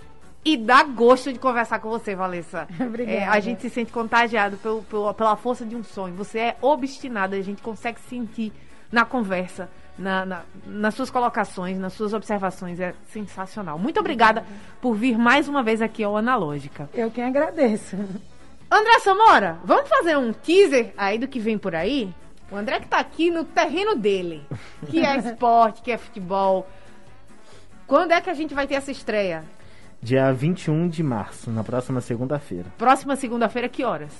[0.43, 2.67] E dá gosto de conversar com você, Valessa.
[2.85, 3.17] Obrigada.
[3.17, 6.13] É, a gente se sente contagiado pelo, pelo, pela força de um sonho.
[6.15, 8.51] Você é obstinada, a gente consegue sentir
[8.91, 12.77] na conversa, na, na, nas suas colocações, nas suas observações.
[12.77, 13.79] É sensacional.
[13.79, 16.89] Muito obrigada, obrigada por vir mais uma vez aqui ao Analógica.
[16.93, 17.95] Eu quem agradeço.
[18.73, 22.11] André Samora, vamos fazer um teaser aí do que vem por aí?
[22.51, 24.43] O André que tá aqui no terreno dele,
[24.89, 26.67] que é esporte, que é futebol.
[27.85, 29.43] Quando é que a gente vai ter essa estreia?
[30.01, 32.65] Dia 21 de março, na próxima segunda-feira.
[32.75, 34.11] Próxima segunda-feira, que horas?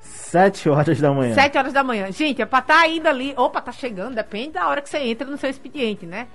[0.00, 1.34] 7 horas da manhã.
[1.34, 2.12] 7 horas da manhã.
[2.12, 3.32] Gente, é pra estar tá ainda ali.
[3.38, 6.28] Opa, tá chegando, depende da hora que você entra no seu expediente, né?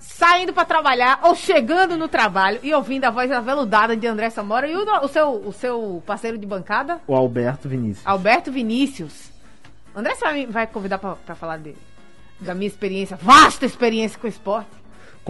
[0.00, 4.66] Saindo para trabalhar ou chegando no trabalho e ouvindo a voz aveludada de André Samora
[4.66, 7.00] e o, o, seu, o seu parceiro de bancada?
[7.06, 8.06] O Alberto Vinícius.
[8.06, 9.30] Alberto Vinícius.
[9.94, 11.78] André, você vai, vai convidar para falar dele?
[12.40, 14.79] Da minha experiência, vasta experiência com esporte?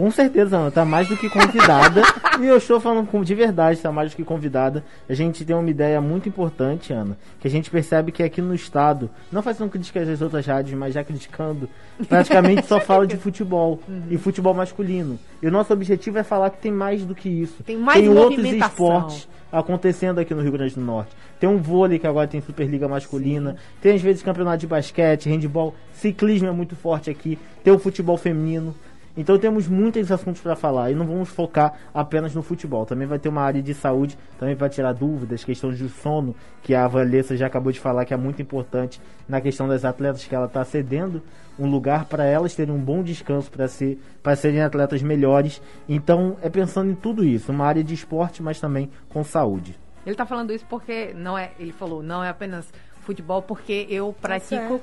[0.00, 2.00] Com certeza, Ana, tá mais do que convidada.
[2.40, 4.82] e eu estou falando de verdade, tá mais do que convidada.
[5.06, 8.54] A gente tem uma ideia muito importante, Ana, que a gente percebe que aqui no
[8.54, 11.68] estado, não fazendo críticas às outras rádios, mas já criticando,
[12.08, 14.04] praticamente só fala de futebol uhum.
[14.08, 15.18] e futebol masculino.
[15.42, 17.62] E o nosso objetivo é falar que tem mais do que isso.
[17.62, 21.14] Tem mais tem outros esportes acontecendo aqui no Rio Grande do Norte.
[21.38, 23.58] Tem um vôlei que agora tem Superliga masculina, Sim.
[23.82, 28.16] tem às vezes campeonato de basquete, handball, ciclismo é muito forte aqui, tem o futebol
[28.16, 28.74] feminino.
[29.16, 32.86] Então temos muitos assuntos para falar e não vamos focar apenas no futebol.
[32.86, 36.74] Também vai ter uma área de saúde, também vai tirar dúvidas, questões de sono, que
[36.74, 40.34] a Valessa já acabou de falar que é muito importante na questão das atletas, que
[40.34, 41.22] ela está cedendo
[41.58, 45.60] um lugar para elas terem um bom descanso para ser, para serem atletas melhores.
[45.88, 49.76] Então é pensando em tudo isso, uma área de esporte, mas também com saúde.
[50.06, 54.14] Ele está falando isso porque não é, ele falou, não é apenas futebol, porque eu
[54.14, 54.80] tá pratico,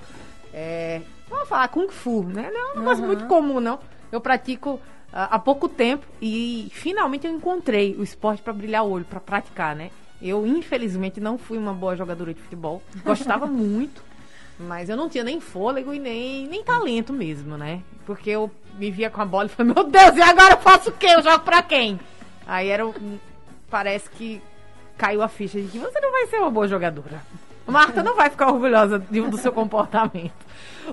[0.53, 2.51] é, vamos falar kung fu, né?
[2.53, 3.07] Não é um negócio uhum.
[3.07, 3.79] muito comum não
[4.11, 4.79] eu pratico uh,
[5.11, 9.75] há pouco tempo e finalmente eu encontrei o esporte para brilhar o olho, para praticar,
[9.75, 9.89] né?
[10.21, 12.81] Eu, infelizmente, não fui uma boa jogadora de futebol.
[13.03, 14.01] Gostava muito,
[14.59, 17.81] mas eu não tinha nem fôlego e nem, nem talento mesmo, né?
[18.05, 20.89] Porque eu me via com a bola e falei, meu Deus, e agora eu faço
[20.89, 21.07] o quê?
[21.07, 21.99] Eu jogo pra quem?
[22.45, 22.83] Aí era.
[23.69, 24.41] Parece que
[24.97, 27.21] caiu a ficha de que você não vai ser uma boa jogadora.
[27.67, 30.33] Marta não vai ficar orgulhosa do seu comportamento.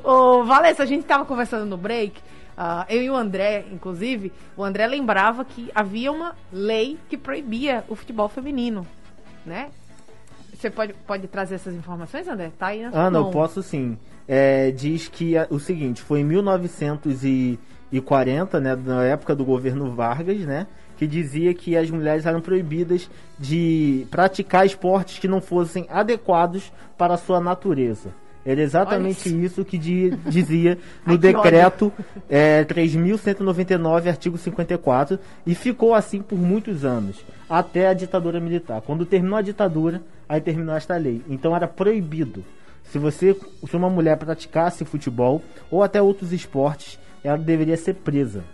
[0.02, 2.20] Ô, Valessa, a gente estava conversando no break
[2.56, 7.82] Uh, eu e o André, inclusive, o André lembrava que havia uma lei que proibia
[7.88, 8.86] o futebol feminino,
[9.44, 9.70] né?
[10.54, 12.52] Você pode, pode trazer essas informações, André?
[12.56, 13.98] Tá aí na Ana, eu posso sim.
[14.26, 20.66] É, diz que o seguinte, foi em 1940, né, na época do governo Vargas, né,
[20.96, 27.14] que dizia que as mulheres eram proibidas de praticar esportes que não fossem adequados para
[27.14, 28.10] a sua natureza.
[28.44, 29.60] Era exatamente isso.
[29.60, 29.64] isso.
[29.64, 31.92] que dizia no Ai, decreto
[32.28, 38.82] é, 3.199, artigo 54, e ficou assim por muitos anos, até a ditadura militar.
[38.82, 41.22] Quando terminou a ditadura, aí terminou esta lei.
[41.28, 42.44] Então era proibido.
[42.84, 43.34] Se você,
[43.66, 48.44] se uma mulher praticasse futebol ou até outros esportes, ela deveria ser presa.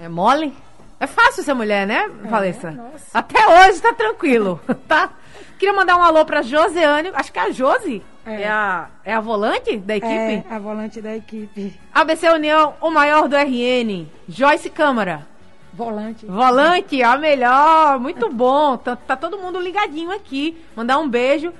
[0.00, 0.54] É mole?
[1.00, 2.74] É fácil ser mulher, né, é, Valessa?
[3.14, 5.10] Até hoje tá tranquilo, tá?
[5.58, 8.02] Queria mandar um alô pra Josiane, acho que é a Josi.
[8.28, 8.42] É.
[8.42, 8.48] é.
[8.48, 10.12] a, é a volante da equipe?
[10.14, 11.74] É, a volante da equipe.
[11.94, 14.06] ABC União, o maior do RN.
[14.28, 15.26] Joyce Câmara.
[15.72, 16.26] Volante.
[16.26, 17.98] Volante, a melhor.
[17.98, 18.76] Muito bom.
[18.76, 20.62] Tá, tá todo mundo ligadinho aqui.
[20.76, 21.52] Mandar um beijo.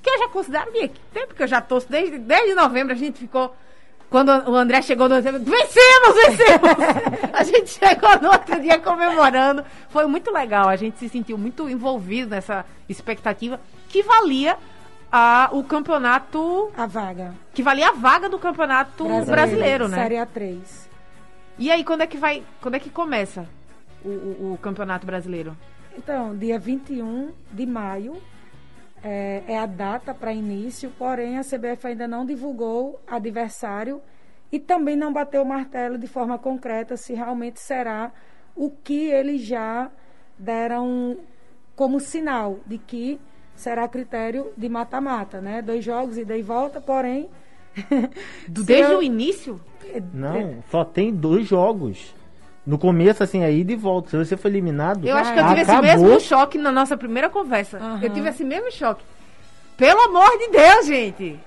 [0.00, 2.92] Que eu já considero minha equipe, porque eu já torço desde, desde novembro.
[2.92, 3.54] A gente ficou
[4.10, 7.30] quando o André chegou no outro dia, vencemos, vencemos!
[7.34, 9.64] a gente chegou no outro dia comemorando.
[9.88, 13.58] Foi muito legal, a gente se sentiu muito envolvido nessa expectativa
[13.88, 14.56] que valia
[15.16, 16.72] a, o campeonato.
[16.76, 17.34] A vaga.
[17.52, 19.96] Que valia a vaga do campeonato brasileiro, brasileiro né?
[19.96, 20.88] Série A3.
[21.56, 22.42] E aí, quando é que vai.
[22.60, 23.46] Quando é que começa
[24.04, 25.56] o, o, o campeonato brasileiro?
[25.96, 28.20] Então, dia 21 de maio
[29.04, 34.02] é, é a data para início, porém a CBF ainda não divulgou adversário
[34.50, 38.10] e também não bateu o martelo de forma concreta se realmente será
[38.56, 39.92] o que eles já
[40.36, 41.16] deram
[41.76, 43.20] como sinal de que
[43.56, 45.62] será critério de mata-mata, né?
[45.62, 47.28] Dois jogos e daí volta, porém.
[48.48, 48.98] Desde eu...
[48.98, 49.60] o início?
[50.12, 52.14] Não, só tem dois jogos.
[52.66, 54.10] No começo, assim, aí de volta.
[54.10, 55.06] Se você foi eliminado.
[55.06, 55.84] Eu acho que eu tive acabou.
[55.84, 57.78] esse mesmo choque na nossa primeira conversa.
[57.78, 58.00] Uhum.
[58.02, 59.04] Eu tive esse mesmo choque.
[59.76, 61.38] Pelo amor de Deus, gente!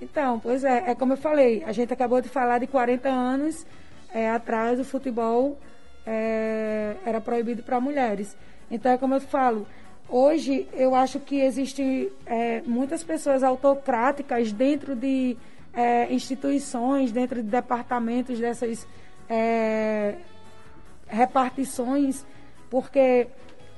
[0.00, 3.66] Então, pois é, é como eu falei, a gente acabou de falar de 40 anos
[4.12, 5.58] é, atrás o futebol
[6.06, 8.36] é, era proibido para mulheres.
[8.70, 9.66] Então é como eu falo,
[10.08, 15.36] hoje eu acho que existem é, muitas pessoas autocráticas dentro de
[15.72, 18.86] é, instituições, dentro de departamentos dessas
[19.28, 20.16] é,
[21.06, 22.24] repartições,
[22.70, 23.26] porque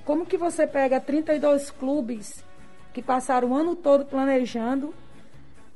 [0.05, 2.45] como que você pega 32 clubes
[2.93, 4.95] que passaram o ano todo planejando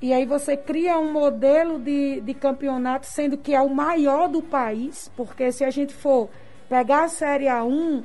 [0.02, 4.40] e aí você cria um modelo de, de campeonato, sendo que é o maior do
[4.40, 6.30] país, porque se a gente for
[6.70, 8.02] pegar a Série A1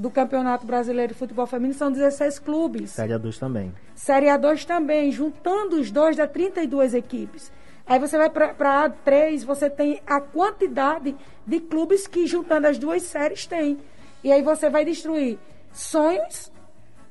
[0.00, 2.92] do Campeonato Brasileiro de Futebol Feminino são 16 clubes.
[2.92, 3.74] Série A2 também.
[3.94, 7.52] Série A2 também, juntando os dois dá 32 equipes.
[7.86, 11.14] Aí você vai para a A3, você tem a quantidade
[11.46, 13.76] de clubes que juntando as duas séries tem.
[14.24, 15.38] E aí você vai destruir
[15.70, 16.50] sonhos,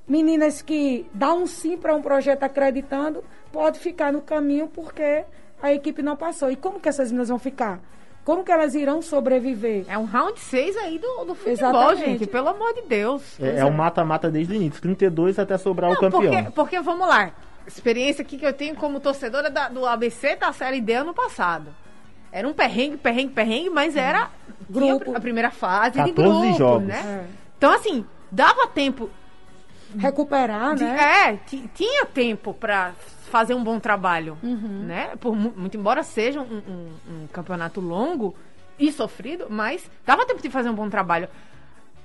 [0.08, 5.26] meninas que dão um sim para um projeto acreditando, pode ficar no caminho porque
[5.62, 6.50] a equipe não passou.
[6.50, 7.80] E como que essas meninas vão ficar?
[8.30, 9.86] Como que elas irão sobreviver?
[9.88, 12.06] É um round 6 aí do, do futebol, Exatamente.
[12.06, 12.28] gente.
[12.28, 13.24] Pelo amor de Deus.
[13.40, 14.80] É, é um mata-mata desde o início.
[14.80, 16.22] 32 até sobrar o Não, campeão.
[16.32, 17.32] Porque, porque, vamos lá.
[17.66, 21.74] Experiência aqui que eu tenho como torcedora da- do ABC da Série D ano passado.
[22.32, 24.30] Era um perrengue, perrengue, perrengue, mas era
[24.72, 25.18] tinha Grupo.
[25.18, 26.88] a primeira fase de 14 grupo, jogos.
[26.88, 27.26] né?
[27.58, 29.10] Então, assim, dava tempo
[29.98, 31.30] Recuperar, de- né?
[31.32, 32.92] É, ti- tinha tempo para
[33.30, 34.84] fazer um bom trabalho, Uhum.
[34.86, 35.12] né?
[35.20, 36.90] Por mu- muito embora seja um, um-
[37.24, 38.36] um campeonato longo
[38.78, 41.30] e sofrido, mas dava tempo de fazer um bom trabalho.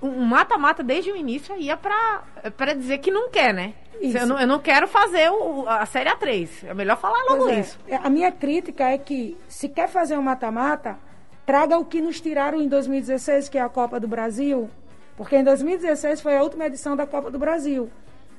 [0.02, 2.22] Um mata-mata desde o início ia pra,
[2.56, 3.72] pra dizer que não quer, né?
[4.00, 6.64] Eu não, eu não quero fazer o- a Série A3.
[6.68, 7.60] É melhor falar logo é.
[7.60, 7.78] isso.
[8.02, 10.98] A minha crítica é que, se quer fazer um mata-mata,
[11.46, 14.68] traga o que nos tiraram em 2016, que é a Copa do Brasil.
[15.16, 17.88] Porque em 2016 foi a última edição da Copa do Brasil.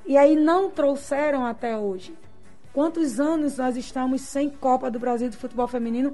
[0.05, 2.13] E aí não trouxeram até hoje.
[2.75, 6.13] Quantos anos nós estamos sem Copa do Brasil de futebol feminino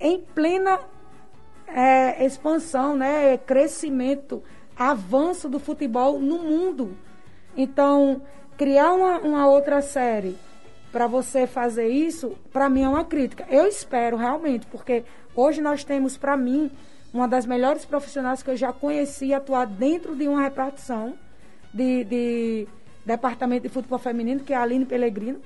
[0.00, 0.80] em plena
[1.68, 4.42] é, expansão, né, crescimento,
[4.76, 6.96] avanço do futebol no mundo.
[7.56, 8.22] Então,
[8.56, 10.36] criar uma, uma outra série
[10.90, 13.46] para você fazer isso, para mim é uma crítica.
[13.48, 16.72] Eu espero realmente, porque hoje nós temos, para mim,
[17.12, 21.14] uma das melhores profissionais que eu já conheci atuar dentro de uma repartição
[21.72, 22.68] de, de
[23.06, 25.40] departamento de futebol feminino, que é a Aline Pellegrino.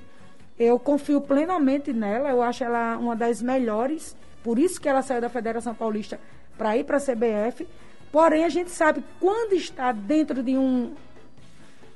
[0.59, 5.21] Eu confio plenamente nela, eu acho ela uma das melhores, por isso que ela saiu
[5.21, 6.19] da Federação Paulista
[6.57, 7.65] para ir para a CBF.
[8.11, 10.93] Porém, a gente sabe quando está dentro de um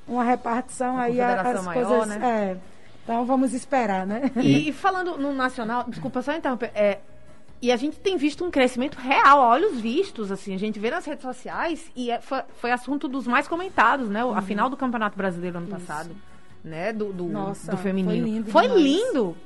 [0.06, 2.26] uma repartição Uma aí as maior, coisas, né?
[2.52, 2.56] é.
[3.02, 4.30] Então vamos esperar, né?
[4.36, 6.98] E, e falando no nacional, desculpa só interromper, é,
[7.60, 10.90] e a gente tem visto um crescimento real, a olhos vistos, assim, a gente vê
[10.90, 14.20] nas redes sociais e é- foi, foi assunto dos mais comentados, né?
[14.34, 16.10] A final do Campeonato Brasileiro ano passado,
[16.64, 16.92] né?
[16.92, 18.10] Do, do, Nossa, do feminino.
[18.10, 18.82] foi lindo Foi demais.
[18.82, 19.36] lindo.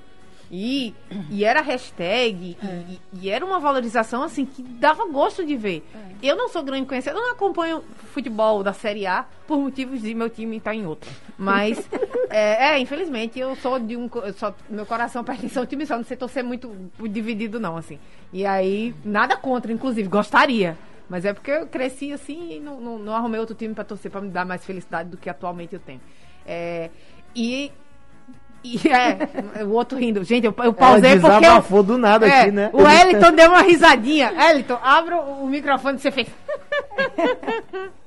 [0.50, 0.94] E,
[1.30, 5.86] e era hashtag, e- e, e era uma valorização, assim, que dava gosto de ver.
[6.22, 10.14] Eu não sou grande conhecedora, eu não acompanho futebol da Série A por motivos de
[10.14, 11.10] meu time estar em outra.
[11.36, 11.86] Mas,
[12.30, 14.08] é, é, infelizmente, eu sou de um.
[14.36, 16.74] só, meu coração pertence ao time, só não sei torcer muito
[17.10, 17.98] dividido, não, assim.
[18.32, 20.78] E aí, nada contra, inclusive, gostaria.
[21.10, 24.10] Mas é porque eu cresci assim e não, não, não arrumei outro time pra torcer,
[24.10, 26.00] pra me dar mais felicidade do que atualmente eu tenho.
[26.48, 26.88] É,
[27.36, 27.70] e.
[28.64, 30.24] E é, o outro rindo.
[30.24, 31.36] Gente, eu, eu pausei Ela porque.
[31.36, 32.70] eu- desabafou do nada é, aqui, né?
[32.72, 34.32] O Eliton deu uma risadinha.
[34.50, 36.28] Eliton, abra o microfone que você fez.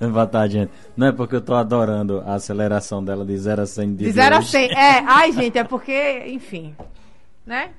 [0.00, 0.70] Boa tarde, gente.
[0.96, 4.36] Não é porque eu tô adorando a aceleração dela de 0 a 100 De 0
[4.36, 4.72] a 100.
[4.72, 6.74] É, ai, gente, é porque, enfim.
[7.46, 7.72] Né?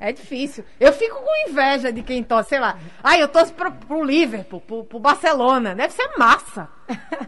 [0.00, 0.64] É difícil.
[0.80, 2.78] Eu fico com inveja de quem torce, sei lá.
[3.02, 5.74] Ai, eu torço pro, pro Liverpool, pro, pro Barcelona.
[5.74, 6.66] Deve ser massa.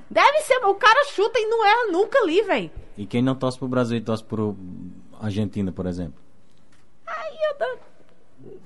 [0.08, 0.64] Deve ser.
[0.64, 2.70] O cara chuta e não erra nunca ali, velho.
[2.96, 4.56] E quem não torce pro Brasil e torce pro
[5.20, 6.22] Argentina, por exemplo?
[7.06, 7.78] Aí eu tô...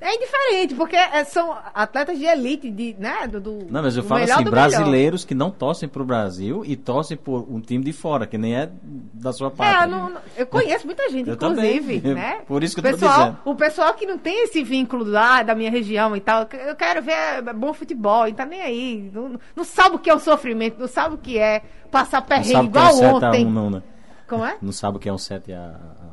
[0.00, 3.26] É indiferente, porque é- são atletas de elite, de, né?
[3.26, 4.50] Do, do- Não, mas eu falo assim, do melhor.
[4.50, 8.54] brasileiros que não torcem pro Brasil e torcem por um time de fora, que nem
[8.54, 8.70] é
[9.12, 9.84] da sua É, pátria.
[9.86, 12.14] eu, não- eu conheço muita gente, Eu inclusive, também.
[12.14, 12.38] né?
[12.46, 13.38] Por isso que o eu tô pessoal, dizendo.
[13.44, 17.02] O pessoal que não tem esse vínculo lá da minha região e tal, eu quero
[17.02, 19.10] ver bom futebol, e tá nem aí.
[19.12, 22.54] Não, não sabe o que é o sofrimento, não sabe o que é passar perrengue
[22.54, 23.46] é igual um 7 a ontem.
[23.46, 23.82] 1 não, né?
[24.28, 24.56] Como é?
[24.62, 26.07] Não sabe o que é um 7 a 7 a,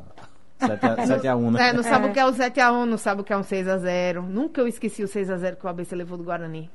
[0.58, 1.68] 7 a 1, né?
[1.68, 2.10] É, não sabe É.
[2.10, 4.22] o que é o 7x1, não sabe o que é um 6x0.
[4.22, 6.70] Nunca eu esqueci o 6x0 que o ABC levou do Guarani.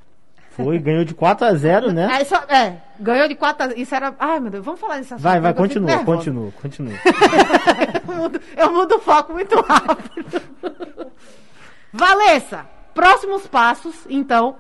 [0.51, 2.09] Foi, ganhou de 4 a 0 né?
[2.19, 3.73] É, só- é, ganhou de 4x0.
[3.77, 4.13] Isso era.
[4.19, 5.19] Ai, meu Deus, vamos falar assunto.
[5.19, 6.93] Vai, vai, continua, continua, continua.
[8.07, 10.41] eu, mudo, eu mudo o foco muito rápido.
[11.93, 14.55] Valessa, próximos passos, então,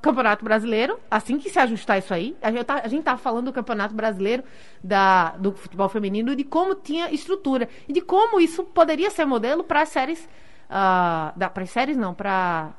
[0.00, 3.46] Campeonato Brasileiro, assim que se ajustar isso aí, a gente tá, a gente tá falando
[3.46, 4.44] do Campeonato Brasileiro
[4.82, 9.24] da, do futebol feminino e de como tinha estrutura e de como isso poderia ser
[9.24, 10.28] modelo para as séries,
[10.70, 12.70] ah, para as séries não, para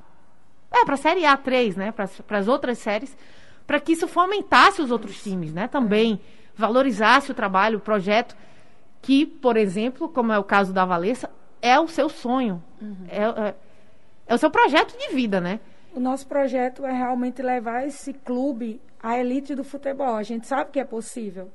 [0.71, 3.17] é, para a série A3, né, para as outras séries,
[3.65, 6.19] para que isso fomentasse os outros times, né, também
[6.55, 8.35] valorizasse o trabalho, o projeto
[9.01, 11.29] que, por exemplo, como é o caso da Valessa,
[11.61, 12.61] é o seu sonho.
[13.09, 13.55] É, é-
[14.27, 15.59] é o seu projeto de vida, né?
[15.97, 20.15] O nosso projeto é realmente levar esse clube à elite do futebol.
[20.15, 21.49] A gente sabe que é possível.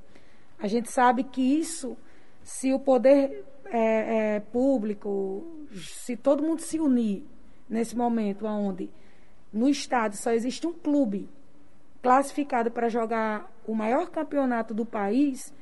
[0.58, 1.96] A gente sabe que isso,
[2.42, 7.24] se o poder é, é, público, se todo mundo se unir
[7.70, 8.90] nesse momento onde
[9.52, 11.30] no estado só existe um clube
[12.02, 15.54] classificado para jogar o maior campeonato do país,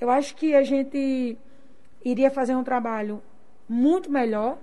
[0.00, 1.38] eu acho que a gente
[2.04, 3.22] iria fazer um trabalho
[3.68, 4.58] muito melhor,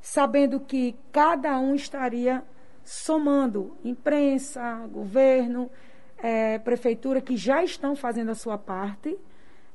[0.00, 2.42] sabendo que cada um estaria
[2.84, 5.70] somando imprensa, governo,
[6.18, 9.18] é, prefeitura, que já estão fazendo a sua parte,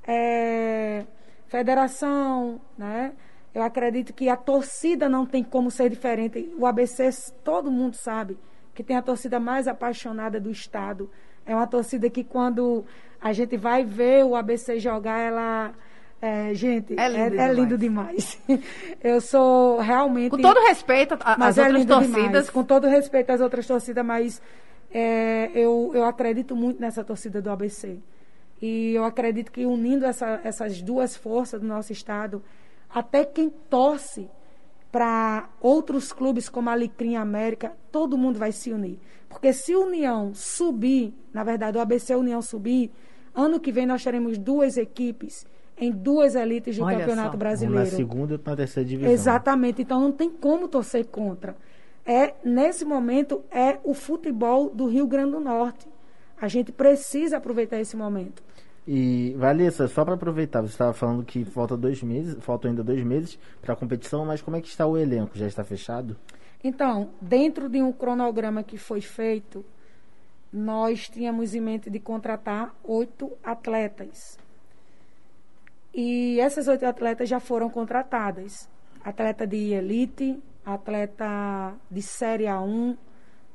[0.06, 1.06] é,
[1.48, 3.14] federação, né?
[3.54, 6.54] Eu acredito que a torcida não tem como ser diferente.
[6.58, 7.10] O ABC,
[7.44, 8.38] todo mundo sabe
[8.76, 11.10] que tem a torcida mais apaixonada do estado.
[11.46, 12.86] É uma torcida que quando
[13.20, 15.74] a gente vai ver o ABC jogar, ela
[16.22, 18.40] é, gente, é lindo, é, é lindo demais.
[19.04, 20.32] Eu sou realmente.
[20.32, 22.24] Com todo respeito às é outras torcidas.
[22.24, 22.50] Demais.
[22.50, 24.42] Com todo respeito às outras torcidas, mas
[24.92, 28.00] é, eu, eu acredito muito nessa torcida do ABC.
[28.60, 32.42] E eu acredito que unindo essa, essas duas forças do nosso estado,
[32.90, 34.28] até quem torce
[34.92, 39.00] para outros clubes como a Alecrim América, todo mundo vai se unir.
[39.30, 42.90] Porque se a União subir, na verdade, o ABC União subir,
[43.36, 45.46] ano que vem nós teremos duas equipes
[45.78, 47.38] em duas elites do Olha Campeonato só.
[47.38, 47.84] Brasileiro.
[47.84, 49.12] na segunda e na terceira divisão.
[49.12, 49.82] Exatamente.
[49.82, 51.56] Então não tem como torcer contra.
[52.06, 55.88] É nesse momento é o futebol do Rio Grande do Norte.
[56.40, 58.42] A gente precisa aproveitar esse momento.
[58.88, 63.04] E Valessa, só para aproveitar, você estava falando que falta dois meses, faltam ainda dois
[63.04, 65.38] meses para a competição, mas como é que está o elenco?
[65.38, 66.16] Já está fechado?
[66.64, 69.66] Então, dentro de um cronograma que foi feito,
[70.52, 74.40] nós tínhamos em mente de contratar oito atletas.
[76.00, 78.70] E essas oito atletas já foram contratadas.
[79.04, 82.96] Atleta de elite, atleta de Série A1,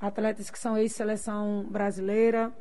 [0.00, 2.52] atletas que são ex-seleção brasileira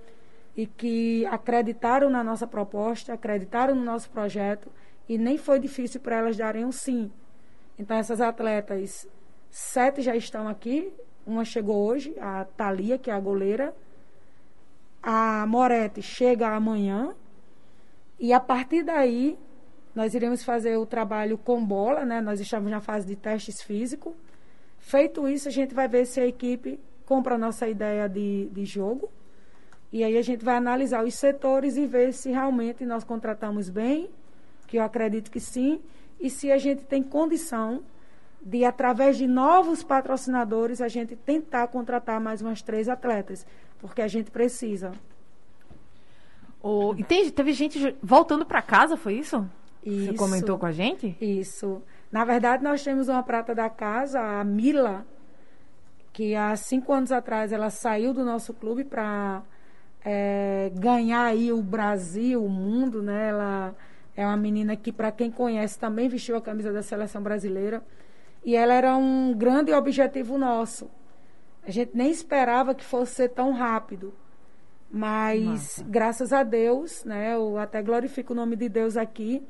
[0.56, 4.70] e que acreditaram na nossa proposta, acreditaram no nosso projeto
[5.10, 7.12] e nem foi difícil para elas darem um sim.
[7.80, 9.08] Então essas atletas,
[9.50, 10.94] sete já estão aqui,
[11.26, 13.74] uma chegou hoje, a Thalia, que é a goleira,
[15.02, 17.16] a Moretti chega amanhã
[18.20, 19.40] e a partir daí
[19.94, 22.22] nós iremos fazer o trabalho com bola, né?
[22.22, 24.14] Nós estamos na fase de testes físicos.
[24.80, 28.66] Feito isso, a gente vai ver se a equipe compra a nossa ideia de, de
[28.66, 29.10] jogo.
[29.92, 34.10] E aí a gente vai analisar os setores e ver se realmente nós contratamos bem,
[34.66, 35.82] que eu acredito que sim,
[36.20, 37.84] e se a gente tem condição
[38.42, 43.46] de, através de novos patrocinadores, a gente tentar contratar mais umas três atletas,
[43.80, 44.94] porque a gente precisa.
[46.64, 49.46] Oh, e teve gente voltando para casa, foi isso?
[49.84, 50.06] Isso.
[50.06, 51.16] Você comentou com a gente?
[51.20, 51.82] Isso.
[52.12, 55.06] Na verdade, nós temos uma prata da casa, a Mila,
[56.14, 59.42] que há cinco anos atrás ela saiu do nosso clube para
[60.04, 63.30] é, ganhar aí o Brasil, o mundo, né?
[63.30, 63.76] Ela
[64.16, 67.82] é uma menina que, para quem conhece, também vestiu a camisa da seleção brasileira.
[68.44, 70.90] E ela era um grande objetivo nosso.
[71.66, 74.14] A gente nem esperava que fosse ser tão rápido.
[74.92, 75.84] Mas, Nossa.
[75.86, 77.36] graças a Deus, né?
[77.36, 79.42] Eu até glorifico o nome de Deus aqui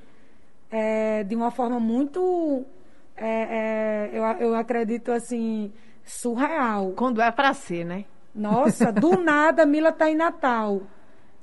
[0.72, 2.65] é, de uma forma muito,
[3.17, 5.72] é, é, eu, eu acredito assim,
[6.03, 6.93] surreal.
[6.93, 8.05] Quando é para ser, né?
[8.34, 10.84] Nossa, do nada Mila tá em Natal.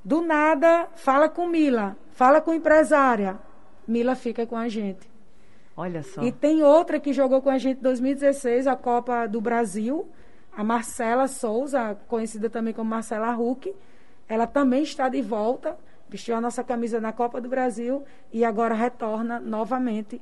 [0.03, 3.37] Do nada, fala com Mila, fala com empresária.
[3.87, 5.09] Mila fica com a gente.
[5.77, 6.23] Olha só.
[6.23, 10.07] E tem outra que jogou com a gente em 2016, a Copa do Brasil,
[10.51, 13.73] a Marcela Souza, conhecida também como Marcela Huck.
[14.27, 15.77] Ela também está de volta
[16.09, 18.03] vestiu a nossa camisa na Copa do Brasil
[18.33, 20.21] e agora retorna novamente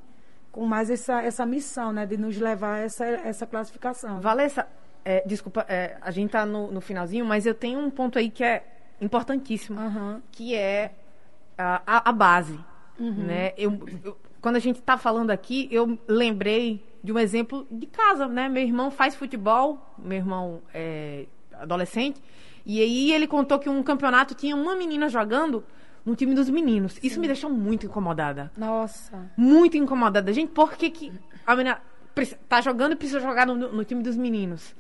[0.52, 4.20] com mais essa, essa missão, né, de nos levar a essa, essa classificação.
[4.20, 4.68] Valessa,
[5.06, 8.30] é, desculpa, é, a gente está no, no, finalzinho, mas eu tenho um ponto aí
[8.30, 8.64] que é
[9.00, 10.22] importantíssimo, uhum.
[10.32, 10.92] que é
[11.58, 12.60] a, a, base.
[13.00, 13.26] Uhum.
[13.26, 13.54] Né?
[13.58, 18.28] Eu, eu, quando a gente está falando aqui, eu lembrei de um exemplo de casa,
[18.28, 18.50] né?
[18.50, 22.22] Meu irmão faz futebol, meu irmão é adolescente,
[22.66, 25.64] e aí ele contou que um campeonato tinha uma menina jogando
[26.08, 26.94] no time dos meninos.
[26.94, 27.00] Sim.
[27.04, 28.50] Isso me deixou muito incomodada.
[28.56, 29.30] Nossa.
[29.36, 30.32] Muito incomodada.
[30.32, 31.12] Gente, por que, que
[31.46, 31.82] a menina
[32.48, 34.74] tá jogando e precisa jogar no, no time dos meninos?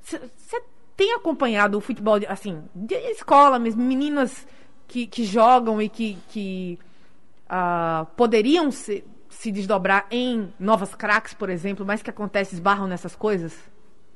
[0.00, 0.62] Você
[0.96, 4.46] tem acompanhado o futebol, assim, de escola mesmo, meninas
[4.88, 6.78] que, que jogam e que, que
[7.44, 13.14] uh, poderiam se, se desdobrar em novas craques, por exemplo, mas que acontece, esbarram nessas
[13.14, 13.54] coisas?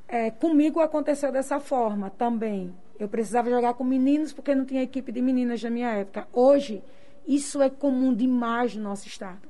[0.09, 2.75] É, comigo aconteceu dessa forma também.
[2.99, 6.29] Eu precisava jogar com meninos porque não tinha equipe de meninas na minha época.
[6.33, 6.83] Hoje,
[7.27, 9.49] isso é comum demais no nosso estado.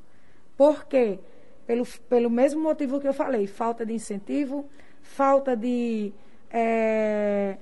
[0.56, 1.18] Por quê?
[1.66, 4.66] Pelo, pelo mesmo motivo que eu falei: falta de incentivo,
[5.02, 6.12] falta de.
[6.50, 7.56] É,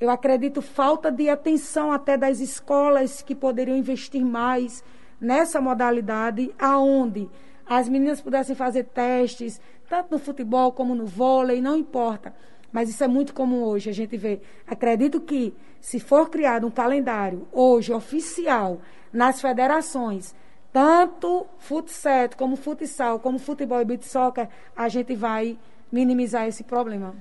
[0.00, 4.82] eu acredito, falta de atenção até das escolas que poderiam investir mais
[5.20, 7.28] nessa modalidade, aonde
[7.66, 12.32] as meninas pudessem fazer testes, tanto no futebol como no vôlei, não importa
[12.72, 14.40] Mas isso é muito comum hoje, a gente vê.
[14.66, 18.80] Acredito que se for criado um calendário hoje oficial
[19.12, 20.34] nas federações,
[20.72, 25.58] tanto futsal como futsal, como futebol e beat soccer, a gente vai
[25.90, 27.14] minimizar esse problema.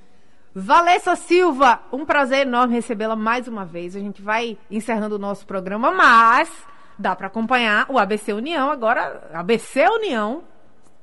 [0.53, 3.95] Valessa Silva, um prazer enorme recebê-la mais uma vez.
[3.95, 6.51] A gente vai encerrando o nosso programa, mas
[6.97, 9.29] dá para acompanhar o ABC União agora.
[9.33, 10.43] ABC União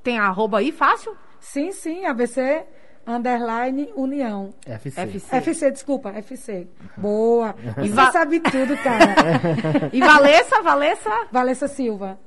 [0.02, 1.16] tem arroba aí fácil?
[1.38, 2.66] Sim, sim, ABC
[3.06, 4.52] underline União.
[4.66, 5.00] FC.
[5.00, 5.36] FC.
[5.36, 6.66] FC, desculpa, FC.
[6.96, 7.54] Boa.
[7.82, 9.14] E Você va- sabe tudo, cara.
[9.92, 11.10] E Valessa, Valessa.
[11.30, 12.18] Valessa Silva.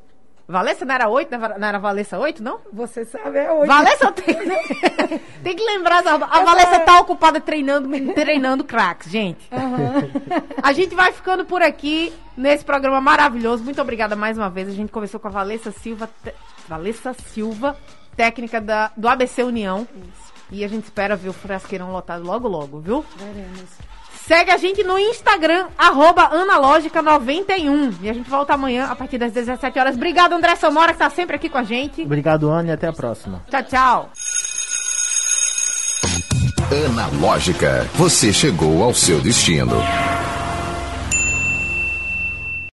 [0.50, 1.30] Valessa não era 8?
[1.60, 2.60] Não era Valessa 8, não?
[2.72, 3.68] Você sabe é hoje.
[3.68, 4.34] Valessa tem,
[5.44, 9.46] tem que lembrar, a, a Valessa tá ocupada treinando, treinando craques, gente.
[10.64, 13.62] A gente vai ficando por aqui nesse programa maravilhoso.
[13.62, 14.70] Muito obrigada mais uma vez.
[14.70, 16.34] A gente conversou com a Valessa Silva, te-
[16.66, 17.76] Valessa Silva,
[18.16, 19.86] técnica da, do ABC União.
[20.52, 23.06] E a gente espera ver o Frasqueirão lotado logo, logo, viu?
[23.18, 23.70] Veremos.
[24.28, 27.94] Segue a gente no Instagram, arroba analógica91.
[28.02, 29.96] E a gente volta amanhã a partir das 17 horas.
[29.96, 32.02] Obrigado, André Samora, que tá sempre aqui com a gente.
[32.02, 33.42] Obrigado, Ana, e até a próxima.
[33.50, 34.12] Tchau, tchau.
[36.70, 39.78] Analógica, você chegou ao seu destino.